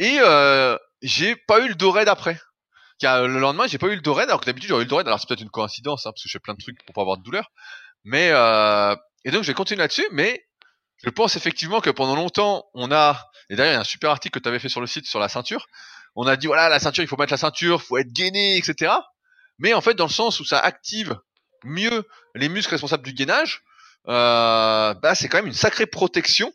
[0.00, 2.38] et euh, j'ai pas eu le dos raide après.
[2.98, 4.90] Car le lendemain j'ai pas eu le dos raide alors que d'habitude j'aurais eu le
[4.90, 6.84] dos raide alors c'est peut-être une coïncidence hein, parce que je fais plein de trucs
[6.84, 7.52] pour pas avoir de douleur
[8.02, 10.44] Mais euh, et donc je vais continuer là-dessus, mais
[11.04, 14.10] je pense effectivement que pendant longtemps, on a et d'ailleurs il y a un super
[14.10, 15.66] article que tu avais fait sur le site sur la ceinture.
[16.16, 18.92] On a dit voilà la ceinture, il faut mettre la ceinture, faut être gainé, etc.
[19.58, 21.16] Mais en fait dans le sens où ça active
[21.64, 22.04] mieux
[22.34, 23.62] les muscles responsables du gainage,
[24.08, 26.52] euh, bah c'est quand même une sacrée protection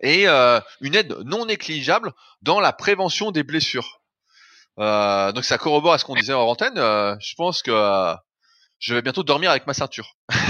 [0.00, 2.12] et euh, une aide non négligeable
[2.42, 4.00] dans la prévention des blessures.
[4.78, 6.78] Euh, donc ça corrobore à ce qu'on disait en antenne.
[6.78, 8.14] Euh, je pense que
[8.78, 10.16] je vais bientôt dormir avec ma ceinture.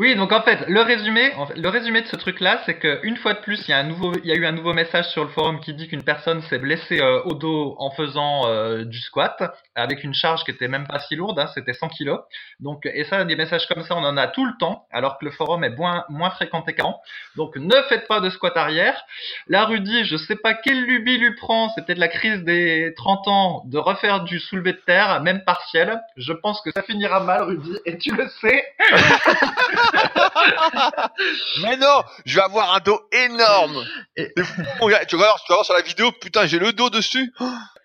[0.00, 3.40] Oui, donc en fait, le résumé, le résumé de ce truc-là, c'est qu'une fois de
[3.40, 5.28] plus, il y, a un nouveau, il y a eu un nouveau message sur le
[5.28, 9.54] forum qui dit qu'une personne s'est blessée euh, au dos en faisant euh, du squat
[9.74, 12.16] avec une charge qui était même pas si lourde, hein, c'était 100 kg.
[12.60, 15.26] Donc, et ça, des messages comme ça, on en a tout le temps, alors que
[15.26, 17.02] le forum est moins, moins fréquenté qu'avant.
[17.36, 19.04] Donc, ne faites pas de squat arrière.
[19.48, 23.28] Là, Rudy, je sais pas quelle lubie lui prend, c'est peut-être la crise des 30
[23.28, 26.00] ans de refaire du soulevé de terre, même partiel.
[26.16, 28.64] Je pense que ça finira mal, Rudy, et tu le sais.
[31.62, 33.84] Mais non, je vais avoir un dos énorme.
[34.16, 35.04] Et- C'est fou, mon gars.
[35.04, 37.32] Tu vas voir, tu vas voir sur la vidéo, putain, j'ai le dos dessus.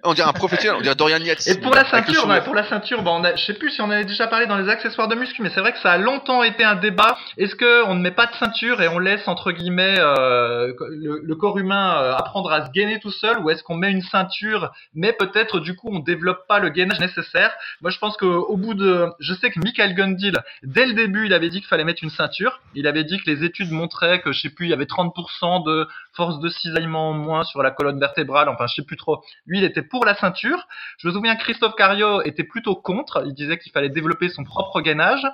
[0.06, 1.48] On dirait un professionnel, on dirait Dorian Yates.
[1.48, 3.82] Et pour la ceinture, bah, pour la ceinture, bah, on a, je sais plus si
[3.82, 5.98] on avait déjà parlé dans les accessoires de muscu, mais c'est vrai que ça a
[5.98, 7.18] longtemps été un débat.
[7.38, 11.22] Est-ce que on ne met pas de ceinture et on laisse entre guillemets euh, le,
[11.24, 14.02] le corps humain euh, apprendre à se gainer tout seul, ou est-ce qu'on met une
[14.02, 17.52] ceinture, mais peut-être du coup on développe pas le gainage nécessaire?
[17.82, 20.34] Moi, je pense qu'au bout de, je sais que Michael Gundil,
[20.64, 22.62] dès le début, il avait dit qu'il fallait mettre une ceinture.
[22.74, 25.66] Il avait dit que les études montraient que je sais plus, il y avait 30%
[25.66, 28.50] de force de cisaillement en moins sur la colonne vertébrale.
[28.50, 29.24] Enfin, je sais plus trop.
[29.46, 30.68] Lui, il était pour la ceinture.
[30.98, 33.24] Je me souviens que Christophe Cario était plutôt contre.
[33.26, 35.26] Il disait qu'il fallait développer son propre gainage.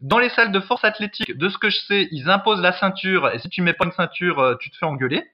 [0.00, 3.30] Dans les salles de force athlétique, de ce que je sais, ils imposent la ceinture
[3.32, 5.24] et si tu mets pas une ceinture, euh, tu te fais engueuler.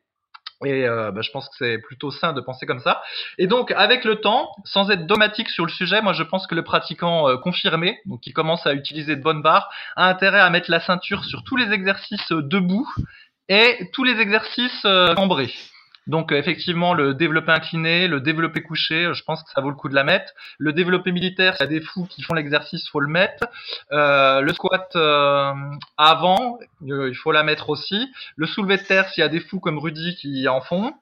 [0.65, 3.03] Et euh, bah, je pense que c'est plutôt sain de penser comme ça.
[3.39, 6.55] Et donc, avec le temps, sans être dogmatique sur le sujet, moi je pense que
[6.55, 10.51] le pratiquant euh, confirmé, donc qui commence à utiliser de bonnes barres, a intérêt à
[10.51, 12.89] mettre la ceinture sur tous les exercices debout
[13.49, 15.53] et tous les exercices euh, cambrés.
[16.09, 19.91] Donc effectivement, le développé incliné, le développé couché, je pense que ça vaut le coup
[19.91, 20.33] de la mettre.
[20.59, 23.45] Le développé militaire, s'il y a des fous qui font l'exercice, faut le mettre.
[23.93, 25.53] Euh, le squat euh,
[25.99, 28.11] avant, euh, il faut la mettre aussi.
[28.37, 30.95] Le soulevé de terre, s'il y a des fous comme Rudy qui en font.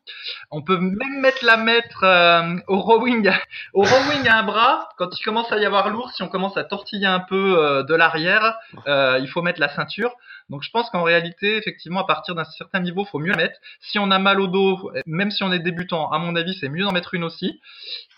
[0.51, 3.31] On peut même mettre la mettre euh, au rowing,
[3.75, 4.89] au rowing à un bras.
[4.99, 7.83] Quand il commence à y avoir lourd, si on commence à tortiller un peu euh,
[7.85, 10.13] de l'arrière, il faut mettre la ceinture.
[10.49, 13.59] Donc je pense qu'en réalité, effectivement, à partir d'un certain niveau, faut mieux la mettre.
[13.81, 16.69] Si on a mal au dos, même si on est débutant, à mon avis, c'est
[16.69, 17.61] mieux d'en mettre une aussi.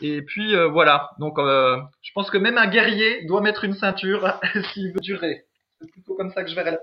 [0.00, 1.10] Et puis euh, voilà.
[1.18, 4.38] Donc euh, je pense que même un guerrier doit mettre une ceinture
[4.72, 5.44] s'il veut durer.
[5.80, 6.72] C'est plutôt comme ça que je verrais.
[6.72, 6.78] la-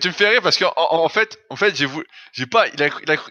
[0.00, 1.74] Tu me fais rire parce qu'en en, fait, en fait,
[2.32, 2.66] j'ai pas,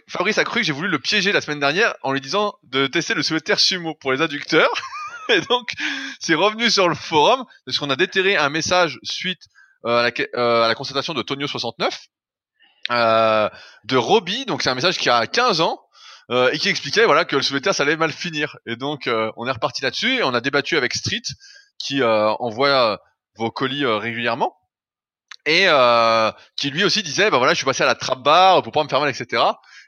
[0.08, 2.88] Fabrice a cru que j'ai voulu le piéger la semaine dernière en lui disant de
[2.88, 4.72] tester le soulevé sumo pour les adducteurs.
[5.30, 5.70] Et donc,
[6.20, 9.44] c'est revenu sur le forum parce qu'on a déterré un message suite
[9.92, 12.00] à, la, euh, à constatation de Tonio 69
[12.92, 13.50] euh,
[13.86, 14.46] de Roby.
[14.46, 15.80] Donc, c'est un message qui a 15 ans.
[16.32, 19.30] euh, et qui expliquait voilà que le soulevé ça allait mal finir et donc euh,
[19.36, 21.22] on est reparti là-dessus et on a débattu avec Street
[21.80, 22.98] qui euh, envoie euh,
[23.36, 24.56] vos colis euh, régulièrement
[25.46, 28.62] et euh, qui lui aussi disait bah voilà je suis passé à la trappe barre
[28.64, 29.44] pour pas me faire mal etc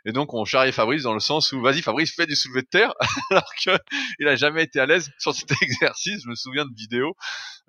[0.05, 2.67] et donc on charriait Fabrice dans le sens où vas-y Fabrice fais du soulevé de
[2.67, 2.93] terre
[3.31, 3.71] alors que
[4.19, 6.21] il a jamais été à l'aise sur cet exercice.
[6.23, 7.15] Je me souviens de vidéos.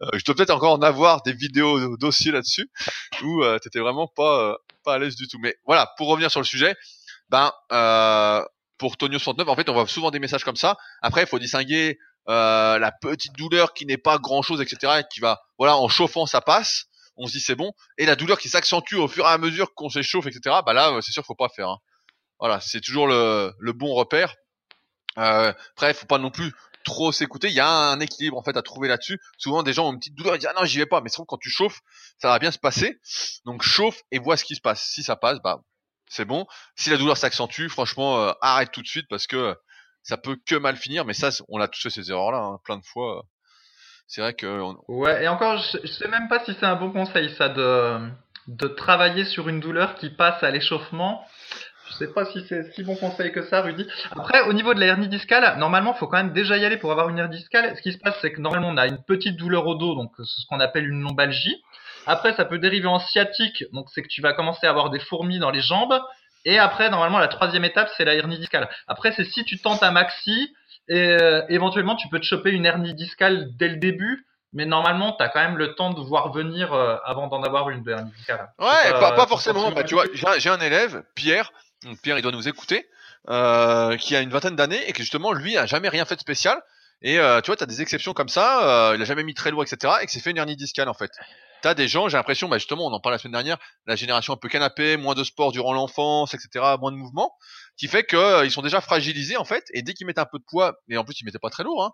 [0.03, 2.71] Euh, je dois peut-être encore en avoir des vidéos dossiers là-dessus
[3.23, 5.39] où euh, t'étais vraiment pas euh, pas à l'aise du tout.
[5.41, 6.77] Mais voilà pour revenir sur le sujet
[7.31, 7.51] ben
[8.79, 10.77] pour Tonio 69 en fait on voit souvent des messages comme ça.
[11.01, 15.21] Après il faut distinguer la petite douleur qui n'est pas grand chose etc et qui
[15.21, 16.85] va voilà en chauffant ça passe.
[17.17, 17.73] On se dit c'est bon.
[17.97, 20.99] Et la douleur qui s'accentue au fur et à mesure qu'on s'échauffe etc bah là
[21.01, 21.79] c'est sûr faut pas faire hein.
[22.39, 24.35] Voilà c'est toujours le, bon repère.
[25.19, 26.53] Euh, après faut pas non plus
[26.85, 27.49] trop s'écouter.
[27.49, 29.19] Il y a un équilibre en fait à trouver là-dessus.
[29.39, 31.01] Souvent des gens ont une petite douleur ils disent ah non j'y vais pas.
[31.01, 31.81] Mais vrai quand tu chauffes
[32.19, 33.01] ça va bien se passer.
[33.45, 34.83] Donc chauffe et vois ce qui se passe.
[34.83, 35.61] Si ça passe bah
[36.09, 36.47] c'est bon.
[36.77, 39.57] Si la douleur s'accentue franchement euh, arrête tout de suite parce que
[40.03, 41.05] ça peut que mal finir.
[41.05, 43.25] Mais ça on a tous fait ces erreurs là plein de fois.
[44.09, 46.77] C'est vrai que on- Ouais, et encore, je, je sais même pas si c'est un
[46.77, 47.99] bon conseil, ça, de,
[48.47, 51.27] de travailler sur une douleur qui passe à l'échauffement.
[51.99, 53.87] Je sais pas si c'est si bon conseil que ça, Rudy.
[54.13, 56.93] Après, au niveau de la hernie discale, normalement, faut quand même déjà y aller pour
[56.93, 57.75] avoir une hernie discale.
[57.77, 60.13] Ce qui se passe, c'est que normalement, on a une petite douleur au dos, donc
[60.19, 61.63] c'est ce qu'on appelle une lombalgie.
[62.07, 65.01] Après, ça peut dériver en sciatique, donc c'est que tu vas commencer à avoir des
[65.01, 65.99] fourmis dans les jambes.
[66.45, 68.69] Et après, normalement, la troisième étape, c'est la hernie discale.
[68.87, 70.55] Après, c'est si tu tentes un maxi,
[70.89, 74.27] et euh, éventuellement, tu peux te choper une hernie discale dès le début.
[74.53, 77.69] Mais normalement, tu as quand même le temps de voir venir euh, avant d'en avoir
[77.69, 78.49] une de hernie discale.
[78.59, 79.71] Ouais, pas, pas c'est forcément.
[79.73, 80.07] Bah, tu vois,
[80.39, 81.53] j'ai un élève, Pierre.
[82.03, 82.89] Pierre, il doit nous écouter,
[83.29, 86.21] euh, qui a une vingtaine d'années et qui justement, lui, a jamais rien fait de
[86.21, 86.61] spécial.
[87.03, 88.91] Et euh, tu vois, t'as des exceptions comme ça.
[88.91, 89.95] euh, il a jamais mis très lourd, etc.
[90.01, 91.11] Et que s'est fait une hernie discale en fait.
[91.63, 94.33] t'as des gens, j'ai l'impression, bah justement, on en parlait la semaine dernière, la génération
[94.33, 97.33] un peu canapé, moins de sport durant l'enfance, etc., moins de mouvement,
[97.77, 100.39] qui fait que ils sont déjà fragilisés en fait, et dès qu'ils mettent un peu
[100.39, 101.93] de poids, et en plus ils mettaient pas très lourd, hein,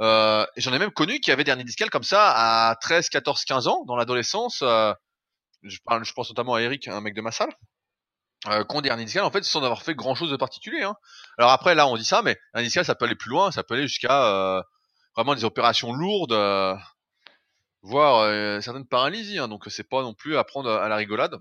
[0.00, 2.32] euh, j'en ai même connu qui avaient des hernies discales comme ça
[2.70, 4.62] à 13, 14, 15 ans dans l'adolescence.
[5.62, 7.52] Je pense notamment à Eric, un mec de ma salle,
[8.46, 10.82] euh, hernies discales en fait sans avoir fait grand chose de particulier.
[10.82, 10.94] Hein.
[11.38, 13.74] Alors après là on dit ça, mais discale ça peut aller plus loin, ça peut
[13.74, 14.62] aller jusqu'à euh,
[15.16, 16.74] vraiment des opérations lourdes, euh,
[17.82, 19.38] voire euh, certaines paralysies.
[19.38, 21.36] Hein, donc c'est pas non plus à prendre à la rigolade.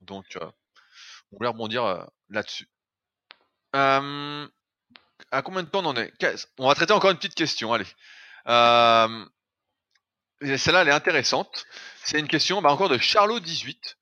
[0.00, 2.68] Donc on voulait rebondir là-dessus.
[3.72, 6.12] À combien de temps on en est?
[6.58, 7.86] On va traiter encore une petite question, allez.
[10.42, 11.66] Et Celle-là, elle est intéressante.
[12.04, 13.94] C'est une question bah, encore de Charlot18,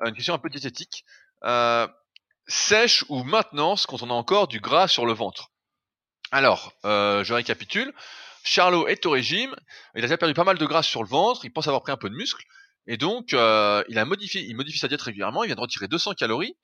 [0.00, 1.04] euh, une question un peu diététique.
[1.44, 1.86] Euh,
[2.46, 5.50] sèche ou maintenance quand on a encore du gras sur le ventre
[6.30, 7.92] Alors, euh, je récapitule.
[8.44, 9.56] Charlot est au régime,
[9.94, 11.92] il a déjà perdu pas mal de gras sur le ventre, il pense avoir pris
[11.92, 12.44] un peu de muscle,
[12.86, 16.12] et donc euh, il a modifié, modifie sa diète régulièrement, il vient de retirer 200
[16.12, 16.54] calories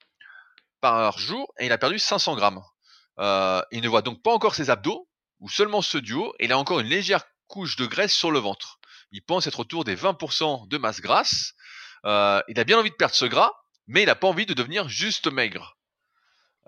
[0.79, 2.61] par jour, et il a perdu 500 grammes.
[3.71, 5.07] Il ne voit donc pas encore ses abdos,
[5.39, 8.29] ou seulement ceux du haut, et il a encore une légère couche de graisse sur
[8.29, 8.79] le ventre.
[9.11, 11.53] Il pense être autour des 20% de masse grasse.
[12.03, 13.53] Il a bien envie de perdre ce gras,
[13.91, 15.77] mais il n'a pas envie de devenir juste maigre.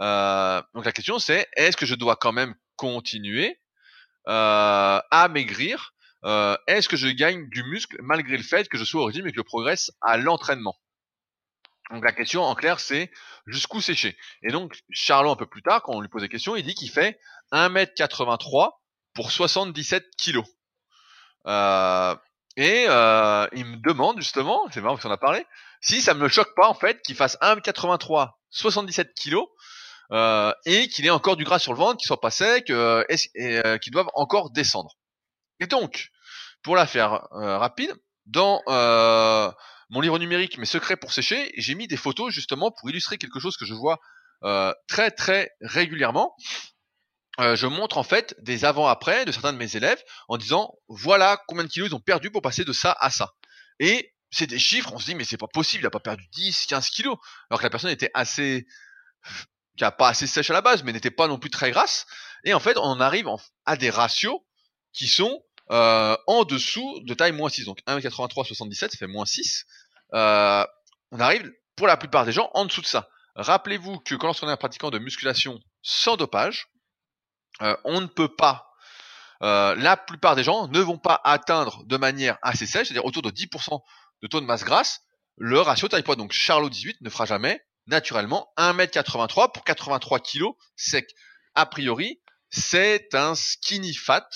[0.02, 3.60] Euh, donc la question c'est, est-ce que je dois quand même continuer
[4.28, 5.94] euh, à maigrir
[6.26, 9.26] euh, Est-ce que je gagne du muscle malgré le fait que je sois au régime
[9.28, 10.76] et que je progresse à l'entraînement?
[11.92, 13.10] Donc la question en clair c'est
[13.48, 14.18] jusqu'où sécher?
[14.42, 16.76] Et donc Charlot un peu plus tard quand on lui pose des questions il dit
[16.76, 17.20] qu'il fait
[17.54, 18.72] 1m83
[19.14, 20.46] pour 77 kilos.
[22.56, 25.46] Et euh, il me demande justement, c'est marrant qu'on en a parlé,
[25.82, 29.48] si ça me choque pas en fait qu'il fasse 1m83, 77 kilos
[30.12, 33.04] euh, et qu'il ait encore du gras sur le ventre, qu'il soit pas sec euh,
[33.10, 34.92] et, et euh, qu'il doive encore descendre.
[35.60, 36.10] Et donc,
[36.62, 37.94] pour la faire euh, rapide,
[38.26, 39.52] dans euh,
[39.90, 43.40] mon livre numérique Mes secrets pour sécher, j'ai mis des photos justement pour illustrer quelque
[43.40, 44.00] chose que je vois
[44.44, 46.36] euh, très très régulièrement.
[47.40, 51.42] Euh, je montre en fait des avant-après de certains de mes élèves en disant voilà
[51.48, 53.34] combien de kilos ils ont perdu pour passer de ça à ça.
[53.80, 56.28] Et c'est des chiffres, on se dit mais c'est pas possible, il a pas perdu
[56.34, 57.18] 10, 15 kilos,
[57.50, 58.68] alors que la personne était assez,
[59.78, 62.06] qui a pas assez sèche à la base, mais n'était pas non plus très grasse.
[62.44, 63.28] Et en fait, on arrive
[63.66, 64.40] à des ratios
[64.92, 67.66] qui sont euh, en dessous de taille moins 6.
[67.66, 69.66] Donc 1m83, 77, ça fait moins 6.
[70.14, 70.66] Euh,
[71.12, 73.10] on arrive, pour la plupart des gens, en dessous de ça.
[73.36, 76.68] Rappelez-vous que quand on est un pratiquant de musculation sans dopage,
[77.62, 78.72] euh, on ne peut pas,
[79.42, 83.22] euh, la plupart des gens ne vont pas atteindre de manière assez sèche, c'est-à-dire autour
[83.22, 83.80] de 10%
[84.22, 85.02] de taux de masse grasse,
[85.38, 86.16] le ratio taille-poids.
[86.16, 90.46] Donc Charlot 18 ne fera jamais, naturellement, 1m83 pour 83 kg
[90.76, 91.10] sec.
[91.56, 94.28] A priori, c'est un skinny fat,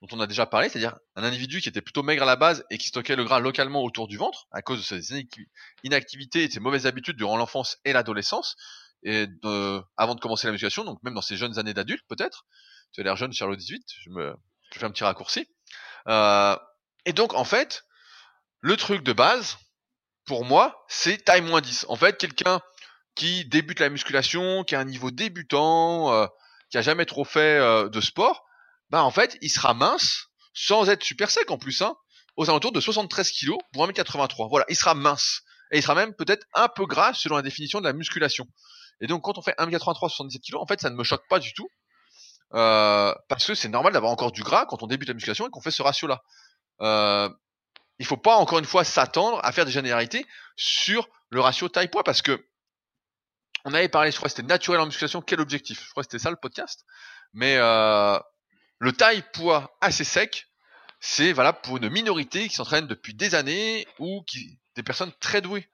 [0.00, 2.64] dont on a déjà parlé, c'est-à-dire un individu qui était plutôt maigre à la base
[2.70, 5.48] et qui stockait le gras localement autour du ventre, à cause de ses inacti-
[5.82, 8.56] inactivités et de ses mauvaises habitudes durant l'enfance et l'adolescence,
[9.02, 9.26] et
[9.96, 12.46] avant de commencer la musculation, donc même dans ses jeunes années d'adulte peut-être.
[12.92, 14.10] Tu as l'air jeune, Charlot 18, je
[14.72, 15.48] je fais un petit raccourci.
[16.08, 16.56] Euh,
[17.04, 17.84] et donc en fait,
[18.60, 19.56] le truc de base,
[20.26, 21.86] pour moi, c'est taille moins 10.
[21.88, 22.60] En fait, quelqu'un
[23.14, 26.26] qui débute la musculation, qui a un niveau débutant, euh,
[26.70, 28.44] qui a jamais trop fait euh, de sport,
[28.90, 31.96] bah en fait, il sera mince, sans être super sec en plus, hein,
[32.36, 34.48] aux alentours de 73 kg pour 1m83.
[34.48, 35.42] Voilà, il sera mince.
[35.70, 38.46] Et il sera même peut-être un peu gras selon la définition de la musculation.
[39.00, 41.38] Et donc quand on fait 1m83, 77 kg, en fait, ça ne me choque pas
[41.38, 41.68] du tout.
[42.54, 45.50] Euh, parce que c'est normal d'avoir encore du gras quand on débute la musculation et
[45.50, 46.22] qu'on fait ce ratio-là.
[46.80, 47.28] Euh,
[47.98, 50.24] il faut pas encore une fois s'attendre à faire des généralités
[50.56, 52.46] sur le ratio taille-poids parce que
[53.64, 55.84] on avait parlé, je crois que c'était naturel en musculation, quel objectif?
[55.84, 56.84] Je crois que c'était ça le podcast.
[57.34, 58.18] Mais euh,
[58.78, 60.46] le taille-poids assez sec,
[61.00, 65.42] c'est valable pour une minorité qui s'entraîne depuis des années ou qui des personnes très
[65.42, 65.68] douées.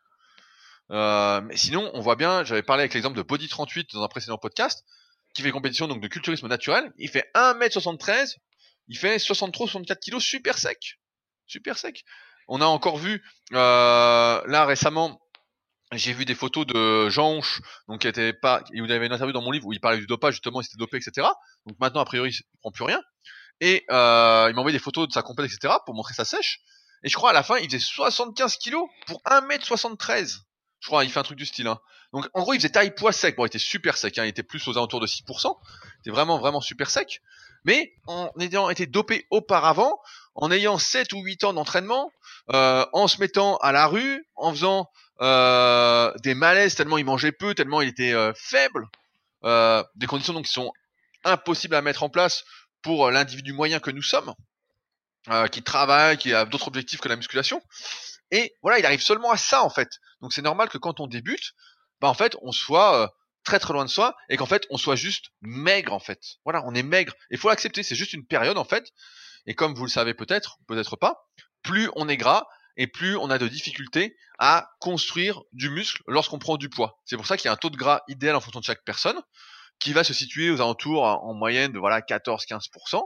[0.91, 4.09] Euh, mais sinon, on voit bien, j'avais parlé avec l'exemple de Body 38 dans un
[4.09, 4.85] précédent podcast,
[5.35, 8.37] qui fait compétition donc de culturisme naturel, il fait 1m73,
[8.89, 11.01] il fait 63-64 kg super sec.
[11.47, 12.05] Super sec.
[12.49, 13.22] On a encore vu,
[13.53, 15.20] euh, là récemment,
[15.93, 19.32] j'ai vu des photos de Jean Honche, donc qui était pas, il avait une interview
[19.32, 21.26] dans mon livre où il parlait du dopage justement, il s'était dopé, etc.
[21.66, 23.01] Donc maintenant, a priori, il prend plus rien.
[23.61, 25.74] Et euh, il m'a envoyé des photos de sa compète, etc.
[25.87, 26.61] pour montrer sa sèche.
[27.03, 30.41] Et je crois à la fin, il faisait 75 kilos pour 1m73.
[30.85, 31.66] Je crois, il fait un truc du style.
[31.66, 31.80] Hein.
[32.12, 33.37] Donc en gros, il faisait taille poids sec.
[33.37, 34.26] Bon, il était super sec, hein.
[34.26, 35.57] il était plus aux alentours de 6%.
[35.64, 37.22] Il était vraiment, vraiment super sec.
[37.64, 39.99] Mais en ayant été dopé auparavant,
[40.35, 42.12] en ayant 7 ou 8 ans d'entraînement,
[42.53, 44.91] euh, en se mettant à la rue, en faisant
[45.22, 48.87] euh, des malaises tellement il mangeait peu, tellement il était euh, faible,
[49.95, 50.70] des conditions donc qui sont
[51.24, 52.45] impossibles à mettre en place
[52.82, 54.35] pour l'individu moyen que nous sommes,
[55.51, 57.62] qui travaille, qui a d'autres objectifs que la musculation.
[58.35, 60.01] Et voilà, il arrive seulement à ça en fait.
[60.20, 61.53] Donc c'est normal que quand on débute,
[62.01, 63.07] bah en fait, on soit euh,
[63.45, 66.18] très très loin de soi et qu'en fait, on soit juste maigre en fait.
[66.45, 67.14] Voilà, on est maigre.
[67.30, 68.89] Il faut l'accepter, c'est juste une période en fait.
[69.47, 71.28] Et comme vous le savez peut-être, peut-être pas,
[71.62, 72.45] plus on est gras
[72.76, 77.01] et plus on a de difficultés à construire du muscle lorsqu'on prend du poids.
[77.05, 78.82] C'est pour ça qu'il y a un taux de gras idéal en fonction de chaque
[78.85, 79.22] personne
[79.78, 83.01] qui va se situer aux alentours en moyenne de voilà 14-15%,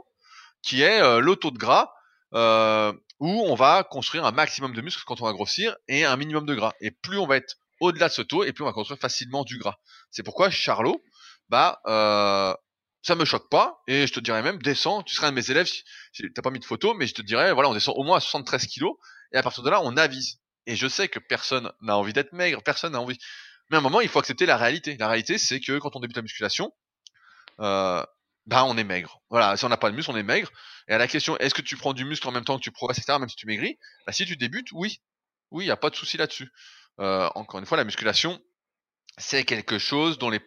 [0.63, 1.91] qui est euh, le taux de gras
[2.33, 6.15] euh, où on va construire un maximum de muscles quand on va grossir et un
[6.15, 6.73] minimum de gras.
[6.81, 9.43] Et plus on va être au-delà de ce taux, et plus on va construire facilement
[9.43, 9.77] du gras.
[10.11, 11.01] C'est pourquoi Charlot,
[11.49, 12.53] bah, euh,
[13.01, 15.51] ça me choque pas, et je te dirais même, descends, tu seras un de mes
[15.51, 15.69] élèves,
[16.35, 18.19] t'as pas mis de photo, mais je te dirais, voilà, on descend au moins à
[18.19, 18.95] 73 kilos,
[19.31, 20.39] et à partir de là, on avise.
[20.65, 23.17] Et je sais que personne n'a envie d'être maigre, personne n'a envie.
[23.69, 24.97] Mais à un moment, il faut accepter la réalité.
[24.97, 26.73] La réalité, c'est que quand on débute la musculation,
[27.59, 28.03] euh,
[28.45, 29.21] bah on est maigre.
[29.29, 30.51] Voilà, si on n'a pas de muscle, on est maigre.
[30.87, 32.71] Et à la question, est-ce que tu prends du muscle en même temps que tu
[32.71, 35.01] progresses, etc., même si tu maigris, bah si tu débutes, oui.
[35.51, 36.51] Oui, il a pas de souci là-dessus.
[36.99, 38.39] Euh, encore une fois, la musculation,
[39.17, 40.41] c'est quelque chose dont les,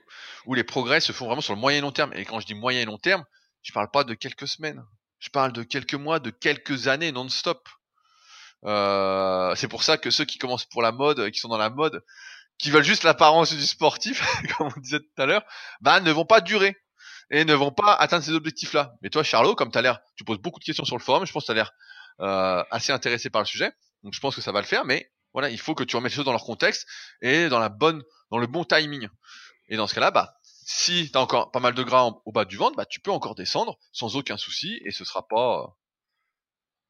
[0.47, 2.13] où les progrès se font vraiment sur le moyen et long terme.
[2.15, 3.25] Et quand je dis moyen et long terme,
[3.63, 4.83] je parle pas de quelques semaines.
[5.19, 7.69] Je parle de quelques mois, de quelques années non-stop.
[8.65, 11.71] Euh, c'est pour ça que ceux qui commencent pour la mode, qui sont dans la
[11.71, 12.05] mode,
[12.59, 14.23] qui veulent juste l'apparence du sportif,
[14.57, 15.45] comme on disait tout à l'heure,
[15.81, 16.77] bah ne vont pas durer
[17.33, 18.95] et ne vont pas atteindre ces objectifs-là.
[19.01, 21.27] Mais toi, Charlot, comme tu as l'air, tu poses beaucoup de questions sur le forum,
[21.27, 21.73] je pense que tu as l'air
[22.21, 23.73] euh, assez intéressé par le sujet,
[24.03, 26.13] donc je pense que ça va le faire, mais voilà, il faut que tu remettes
[26.13, 26.87] les choses dans leur contexte
[27.23, 29.09] et dans la bonne, dans le bon timing.
[29.69, 32.45] Et dans ce cas-là, bah, si tu as encore pas mal de gras au bas
[32.45, 35.75] du ventre, bah, tu peux encore descendre sans aucun souci et ce sera pas,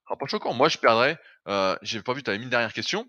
[0.09, 0.55] sera pas choquant.
[0.55, 3.09] Moi, je perdrais, euh, j'ai pas vu, tu avais mis une dernière question.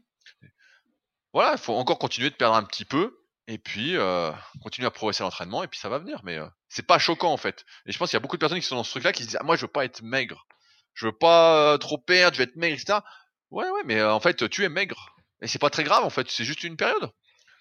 [1.33, 4.31] Voilà, il faut encore continuer de perdre un petit peu et puis euh,
[4.61, 6.21] continuer à progresser l'entraînement et puis ça va venir.
[6.23, 7.65] Mais euh, c'est pas choquant en fait.
[7.85, 9.23] Et je pense qu'il y a beaucoup de personnes qui sont dans ce truc-là qui
[9.23, 10.45] se disent ah, moi je veux pas être maigre,
[10.93, 12.99] je veux pas euh, trop perdre, je vais être maigre, etc.
[13.51, 16.09] Ouais ouais, mais euh, en fait tu es maigre et c'est pas très grave en
[16.09, 17.11] fait, c'est juste une période.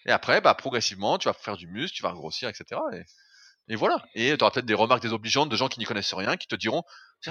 [0.07, 2.80] Et après bah progressivement tu vas faire du muscle, tu vas grossir, etc.
[2.95, 3.03] Et,
[3.72, 4.05] et voilà.
[4.14, 6.57] Et tu auras peut-être des remarques désobligeantes de gens qui n'y connaissent rien, qui te
[6.57, 6.83] diront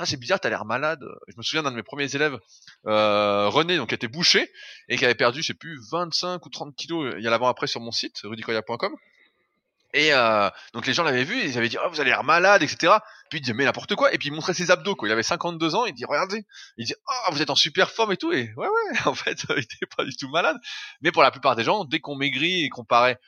[0.06, 1.04] c'est bizarre, t'as l'air malade.
[1.28, 2.38] Je me souviens d'un de mes premiers élèves,
[2.88, 4.52] euh, René, donc qui était bouché
[4.90, 7.68] et qui avait perdu, je sais plus, 25 ou 30 kilos il y a l'avant-après
[7.68, 8.96] sur mon site, rudicoya.com.
[9.94, 12.64] Et euh, donc les gens l'avaient vu, ils avaient dit oh, vous avez l'air malade,
[12.64, 12.94] etc.
[13.30, 15.10] Puis il disait mais n'importe quoi, et puis il montrait ses abdos quoi.
[15.10, 16.46] Il avait 52 ans, il dit regardez,
[16.78, 19.44] il dit oh vous êtes en super forme et tout, et ouais ouais, en fait
[19.50, 20.58] il était pas du tout malade.
[21.02, 23.20] Mais pour la plupart des gens, dès qu'on maigrit et qu'on paraît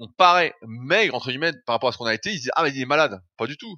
[0.00, 2.62] on paraît maigre entre guillemets par rapport à ce qu'on a été, ils disent ah
[2.62, 3.76] mais il est malade, pas du tout.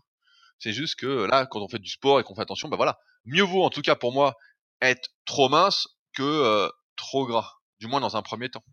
[0.59, 2.99] C'est juste que là, quand on fait du sport et qu'on fait attention, ben voilà,
[3.25, 4.35] mieux vaut en tout cas pour moi
[4.81, 8.65] être trop mince que euh, trop gras, du moins dans un premier temps.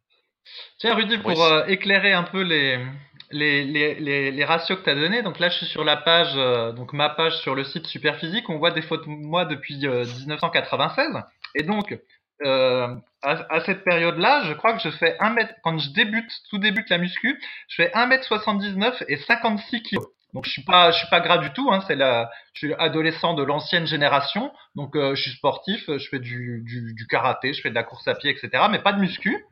[0.79, 2.85] Tiens Rudy, pour euh, éclairer un peu les,
[3.31, 6.33] les, les, les, ratios que tu as donnés, donc là je suis sur la page,
[6.35, 9.77] euh, donc ma page sur le site Superphysique, on voit des photos de moi depuis
[9.77, 11.23] 1996,
[11.55, 11.99] et donc
[12.43, 16.59] à, à, cette période-là, je crois que je fais 1 mètre, quand je débute, tout
[16.59, 19.97] débute la muscu, je fais 1m79 et 56 kg.
[20.33, 21.71] Donc je suis pas, je suis pas gras du tout.
[21.71, 24.51] Hein, c'est la, je suis adolescent de l'ancienne génération.
[24.75, 28.07] Donc euh, je suis sportif, je fais du, du, karaté, je fais de la course
[28.07, 28.65] à pied, etc.
[28.69, 29.45] Mais pas de muscu,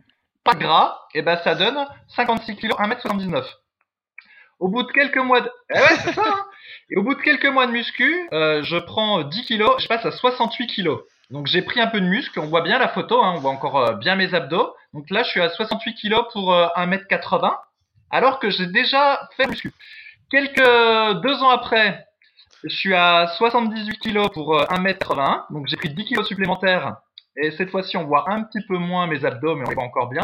[0.43, 0.99] pas gras.
[1.13, 3.45] Et ben ça donne 56 kg, 1m79.
[4.59, 6.21] Au bout de quelques mois de, eh ouais, ça.
[6.25, 6.45] Hein
[6.89, 10.05] et au bout de quelques mois de muscu, euh, je prends 10 kg, je passe
[10.05, 10.97] à 68 kg.
[11.29, 13.51] Donc j'ai pris un peu de muscle, on voit bien la photo, hein, on voit
[13.51, 14.75] encore euh, bien mes abdos.
[14.93, 17.55] Donc là je suis à 68 kg pour 1m80,
[18.11, 19.73] alors que j'ai déjà fait muscu.
[20.33, 22.07] Quelques deux ans après,
[22.63, 26.95] je suis à 78 kg pour 1m81, euh, donc j'ai pris 10 kg supplémentaires.
[27.37, 29.83] Et cette fois-ci, on voit un petit peu moins mes abdos, mais on les voit
[29.83, 30.23] encore bien.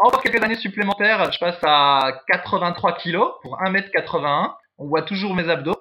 [0.00, 4.52] Encore quelques années supplémentaires, je passe à 83 kg pour 1m81.
[4.78, 5.80] On voit toujours mes abdos.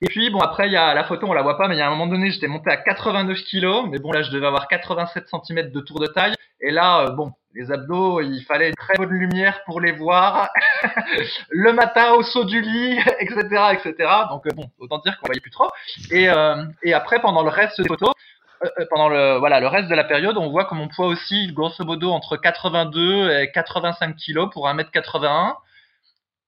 [0.00, 1.78] Et puis, bon, après, il y a la photo, on la voit pas, mais il
[1.78, 3.90] y a un moment donné, j'étais monté à 89 kg.
[3.90, 6.34] Mais bon, là, je devais avoir 87 cm de tour de taille.
[6.62, 10.48] Et là, euh, bon, les abdos, il fallait une très bonne lumière pour les voir.
[11.50, 13.42] le matin au saut du lit, etc.,
[13.72, 14.10] etc.
[14.30, 15.70] Donc euh, bon, autant dire qu'on voyait plus trop.
[16.10, 18.12] Et, euh, et après, pendant le reste des photos,
[18.64, 21.52] euh, pendant le voilà le reste de la période, on voit que mon poids aussi,
[21.52, 25.54] grosso modo, entre 82 et 85 kg pour 1m81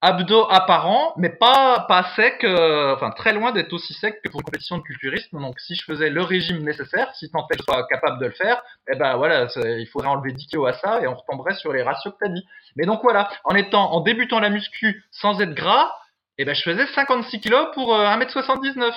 [0.05, 4.41] abdos apparents, mais pas pas sec, euh, enfin très loin d'être aussi sec que pour
[4.41, 5.41] une compétition de culturisme.
[5.41, 8.27] Donc si je faisais le régime nécessaire, si tant est que je sois capable de
[8.27, 11.55] le faire, eh ben voilà, il faudrait enlever 10 kg à ça et on retomberait
[11.55, 12.45] sur les ratios que tu as dit.
[12.75, 15.91] Mais donc voilà, en étant en débutant la muscu sans être gras,
[16.37, 18.83] eh ben je faisais 56 kg pour 1m79.
[18.83, 18.91] Euh,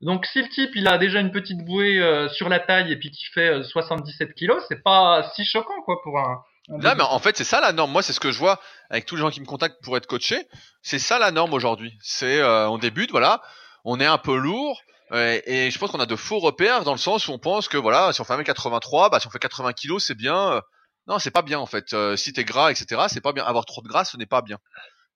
[0.00, 2.96] donc si le type il a déjà une petite bouée euh, sur la taille et
[2.96, 7.18] puis qui fait 77 kg, c'est pas si choquant quoi pour un Là, mais en
[7.18, 7.90] fait, c'est ça la norme.
[7.90, 10.06] Moi, c'est ce que je vois avec tous les gens qui me contactent pour être
[10.06, 10.46] coaché.
[10.82, 11.92] C'est ça la norme aujourd'hui.
[12.00, 13.42] C'est, euh, on débute, voilà,
[13.84, 14.80] on est un peu lourd,
[15.12, 17.76] et je pense qu'on a de faux repères dans le sens où on pense que
[17.76, 20.62] voilà, si on fait 1m83, bah si on fait 80 kg, c'est bien.
[21.06, 21.92] Non, c'est pas bien en fait.
[21.92, 23.44] Euh, si t'es gras, etc., c'est pas bien.
[23.44, 24.58] Avoir trop de gras, ce n'est pas bien.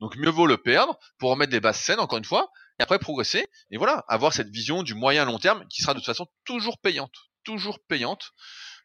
[0.01, 2.99] Donc mieux vaut le perdre pour remettre des bases saines, encore une fois, et après
[2.99, 3.47] progresser.
[3.71, 6.79] Et voilà, avoir cette vision du moyen long terme qui sera de toute façon toujours
[6.79, 7.15] payante.
[7.45, 8.33] Toujours payante.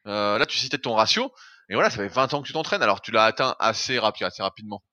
[0.07, 1.33] Euh, là, tu citais ton ratio.
[1.71, 2.83] Et voilà, ça fait 20 ans que tu t'entraînes.
[2.83, 4.83] Alors tu l'as atteint assez, assez rapidement.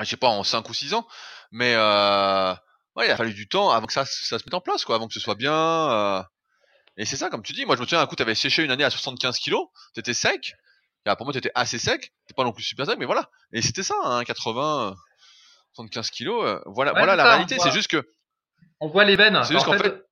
[0.00, 1.06] je sais pas, en 5 ou 6 ans.
[1.50, 2.54] Mais euh,
[2.96, 4.96] ouais, il a fallu du temps avant que ça, ça se mette en place, quoi,
[4.96, 5.52] avant que ce soit bien.
[5.52, 6.22] Euh...
[6.96, 7.66] Et c'est ça, comme tu dis.
[7.66, 9.68] Moi, je me souviens, un coup, t'avais séché une année à 75 kilos.
[9.94, 10.54] T'étais sec.
[11.04, 12.14] Et pour moi, t'étais assez sec.
[12.26, 13.28] T'es pas non plus super sec, mais voilà.
[13.52, 14.94] Et c'était ça, hein, 80,
[15.74, 16.42] 75 kilos.
[16.42, 17.58] Euh, voilà, voilà la réalité.
[17.58, 18.02] C'est juste que.
[18.80, 19.44] On voit les veines.
[19.44, 20.06] C'est juste qu'en fait,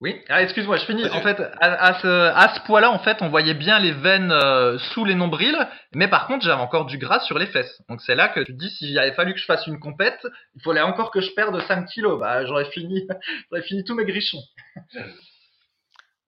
[0.00, 1.08] oui, ah, excuse-moi, je finis.
[1.10, 4.78] En fait, à, ce, à ce poids-là, en fait, on voyait bien les veines euh,
[4.78, 5.58] sous les nombrils,
[5.92, 7.82] mais par contre, j'avais encore du gras sur les fesses.
[7.88, 10.24] Donc c'est là que tu te dis, s'il avait fallu que je fasse une compète,
[10.54, 12.20] il fallait encore que je perde 5 kilos.
[12.20, 13.08] Bah, j'aurais fini,
[13.50, 14.42] j'aurais fini tous mes grichons.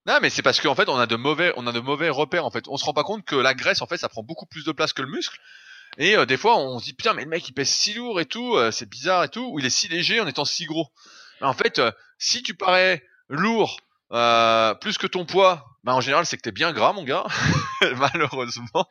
[0.07, 2.47] Non, mais c'est parce qu'en fait, on a de mauvais, on a de mauvais repères.
[2.47, 4.47] En fait, on se rend pas compte que la graisse, en fait, ça prend beaucoup
[4.47, 5.39] plus de place que le muscle.
[5.99, 8.19] Et euh, des fois, on se dit putain, mais le mec, il pèse si lourd
[8.19, 10.65] et tout, euh, c'est bizarre et tout, ou il est si léger en étant si
[10.65, 10.89] gros.
[11.43, 11.83] en fait,
[12.19, 13.79] si tu parais lourd
[14.13, 17.25] euh, plus que ton poids, bah en général c'est que t'es bien gras mon gars,
[17.97, 18.87] malheureusement.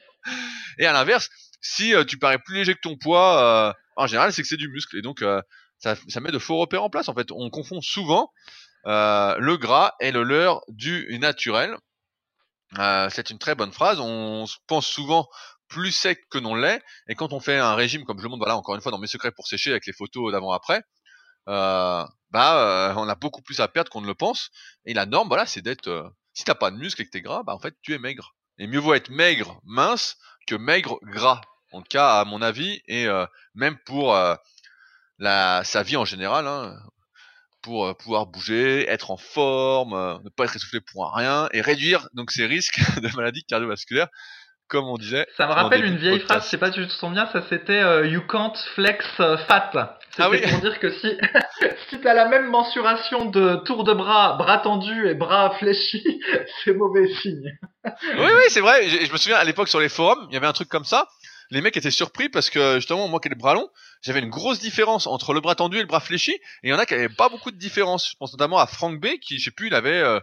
[0.77, 1.29] Et à l'inverse,
[1.61, 4.57] si euh, tu parais plus léger que ton poids, euh, en général c'est que c'est
[4.57, 4.97] du muscle.
[4.97, 5.23] Et donc
[5.77, 7.31] ça, ça, met de faux repères en place en fait.
[7.31, 8.31] On confond souvent
[8.85, 11.75] le gras et le leurre du naturel.
[13.09, 13.99] c'est une très bonne phrase.
[13.99, 15.27] On pense souvent
[15.67, 16.81] plus sec que non l'est.
[17.09, 18.99] Et quand on fait un régime comme je le montre, voilà encore une fois dans
[18.99, 20.81] mes secrets pour sécher avec les photos d'avant-après,
[21.47, 24.51] euh, bah euh, on a beaucoup plus à perdre qu'on ne le pense.
[24.85, 25.87] Et la norme, voilà, c'est d'être.
[25.87, 27.99] Euh, si t'as pas de muscle et que t'es gras, bah en fait tu es
[27.99, 28.35] maigre.
[28.59, 30.17] Et mieux vaut être maigre, mince,
[30.47, 31.41] que maigre, gras.
[31.71, 33.07] En tout cas, à mon avis, et
[33.53, 34.17] même pour
[35.19, 36.75] sa vie en général, hein,
[37.61, 42.31] pour pouvoir bouger, être en forme, ne pas être essoufflé pour rien, et réduire donc
[42.31, 44.09] ces risques de maladies cardiovasculaires
[44.70, 45.28] comme on disait.
[45.36, 47.82] Ça me rappelle une vieille phrase, je sais pas si tu te souviens, ça c'était
[47.82, 49.72] euh, You can't flex euh, fat.
[50.17, 50.41] Ah oui.
[50.41, 51.17] pour dire que si,
[51.89, 56.22] si t'as la même mensuration de tour de bras, bras tendus et bras fléchis,
[56.63, 57.51] c'est mauvais signe.
[57.86, 58.88] oui, oui, c'est vrai.
[58.88, 60.86] Je, je, me souviens à l'époque sur les forums, il y avait un truc comme
[60.86, 61.07] ça.
[61.51, 63.70] Les mecs étaient surpris parce que justement, moi qui ai le bras long,
[64.01, 66.34] j'avais une grosse différence entre le bras tendu et le bras fléchi.
[66.34, 68.07] Et il y en a qui avaient pas beaucoup de différence.
[68.07, 69.99] Je pense notamment à Frank B, qui, je sais plus, il avait.
[69.99, 70.20] Euh,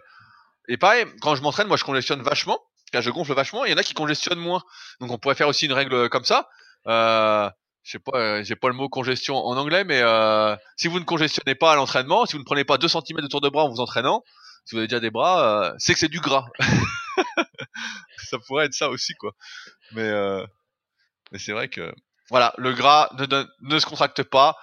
[0.69, 2.61] et pareil, quand je m'entraîne, moi je congestionne vachement
[3.01, 3.65] je gonfle vachement.
[3.65, 4.63] Il y en a qui congestionnent moins.
[5.01, 6.49] Donc on pourrait faire aussi une règle comme ça.
[6.87, 7.51] Euh,
[7.83, 10.99] je sais pas, euh, j'ai pas le mot congestion en anglais, mais euh, si vous
[10.99, 13.49] ne congestionnez pas à l'entraînement, si vous ne prenez pas 2 cm de tour de
[13.49, 14.23] bras en vous entraînant,
[14.65, 16.47] si vous avez déjà des bras, c'est que c'est du gras.
[18.31, 19.33] ça pourrait être ça aussi, quoi.
[19.93, 20.11] Mais,
[21.31, 21.95] mais c'est vrai que
[22.31, 24.57] voilà, le gras ne, donne, ne se contracte pas,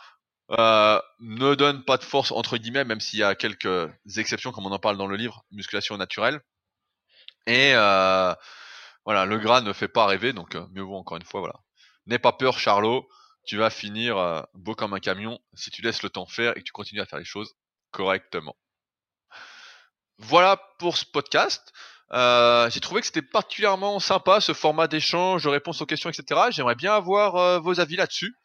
[0.50, 4.72] ne donne pas de force entre guillemets, même s'il y a quelques exceptions, comme on
[4.72, 6.42] en parle dans le livre Musculation naturelle.
[7.46, 8.34] Et euh,
[9.06, 11.56] voilà, le gras ne fait pas rêver, donc euh, mieux vaut encore une fois, voilà.
[12.06, 13.08] N'aie pas peur, Charlot,
[13.46, 16.60] tu vas finir euh, beau comme un camion si tu laisses le temps faire et
[16.60, 17.54] que tu continues à faire les choses
[17.92, 18.56] correctement.
[20.18, 21.74] Voilà pour ce podcast.
[22.12, 26.42] J'ai trouvé que c'était particulièrement sympa ce format d'échange, de réponse aux questions, etc.
[26.52, 28.36] J'aimerais bien avoir vos avis là-dessus.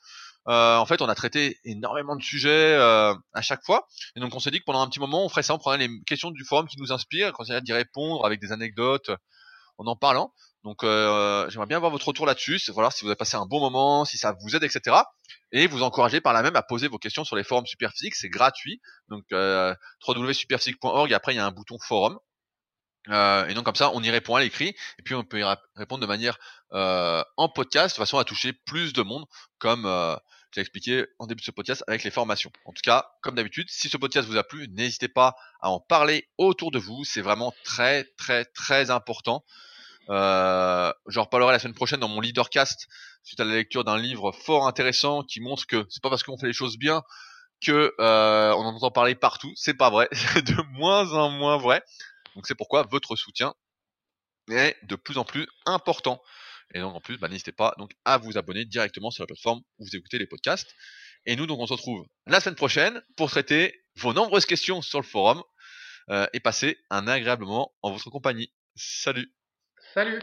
[0.49, 3.86] Euh, en fait, on a traité énormément de sujets euh, à chaque fois,
[4.16, 5.86] et donc on s'est dit que pendant un petit moment, on ferait ça, on prendrait
[5.86, 9.11] les questions du forum qui nous inspirent, qu'on essaierait d'y répondre avec des anecdotes,
[9.78, 10.32] en en parlant.
[10.64, 13.60] Donc, euh, j'aimerais bien avoir votre retour là-dessus, voir si vous avez passé un bon
[13.60, 14.97] moment, si ça vous aide, etc.
[15.52, 18.28] Et vous encourager par là même à poser vos questions sur les forums Superphysique, c'est
[18.28, 18.81] gratuit.
[19.09, 19.74] Donc, euh,
[20.06, 22.19] www.superphysique.org, et après il y a un bouton forum.
[23.09, 24.68] Euh, et donc comme ça, on y répond à l'écrit,
[24.98, 25.44] et puis on peut y
[25.76, 26.39] répondre de manière
[26.72, 29.24] euh, en podcast, de façon à toucher plus de monde,
[29.59, 30.14] comme euh,
[30.52, 32.51] j'ai expliqué en début de ce podcast avec les formations.
[32.64, 35.80] En tout cas, comme d'habitude, si ce podcast vous a plu, n'hésitez pas à en
[35.80, 37.05] parler autour de vous.
[37.05, 39.44] C'est vraiment très très très important.
[40.10, 42.89] Euh, J'en reparlerai la semaine prochaine dans mon leadercast
[43.24, 46.39] suite à la lecture d'un livre fort intéressant qui montre que c'est pas parce qu'on
[46.39, 47.02] fait les choses bien
[47.60, 49.52] que euh, on en entend parler partout.
[49.55, 51.82] C'est pas vrai, c'est de moins en moins vrai.
[52.34, 53.55] Donc c'est pourquoi votre soutien
[54.50, 56.22] est de plus en plus important.
[56.74, 59.60] Et donc en plus, bah, n'hésitez pas donc à vous abonner directement sur la plateforme
[59.78, 60.74] où vous écoutez les podcasts.
[61.26, 65.00] Et nous donc on se retrouve la semaine prochaine pour traiter vos nombreuses questions sur
[65.00, 65.42] le forum
[66.10, 68.52] euh, et passer un agréable moment en votre compagnie.
[68.76, 69.32] Salut.
[69.94, 70.22] Salut.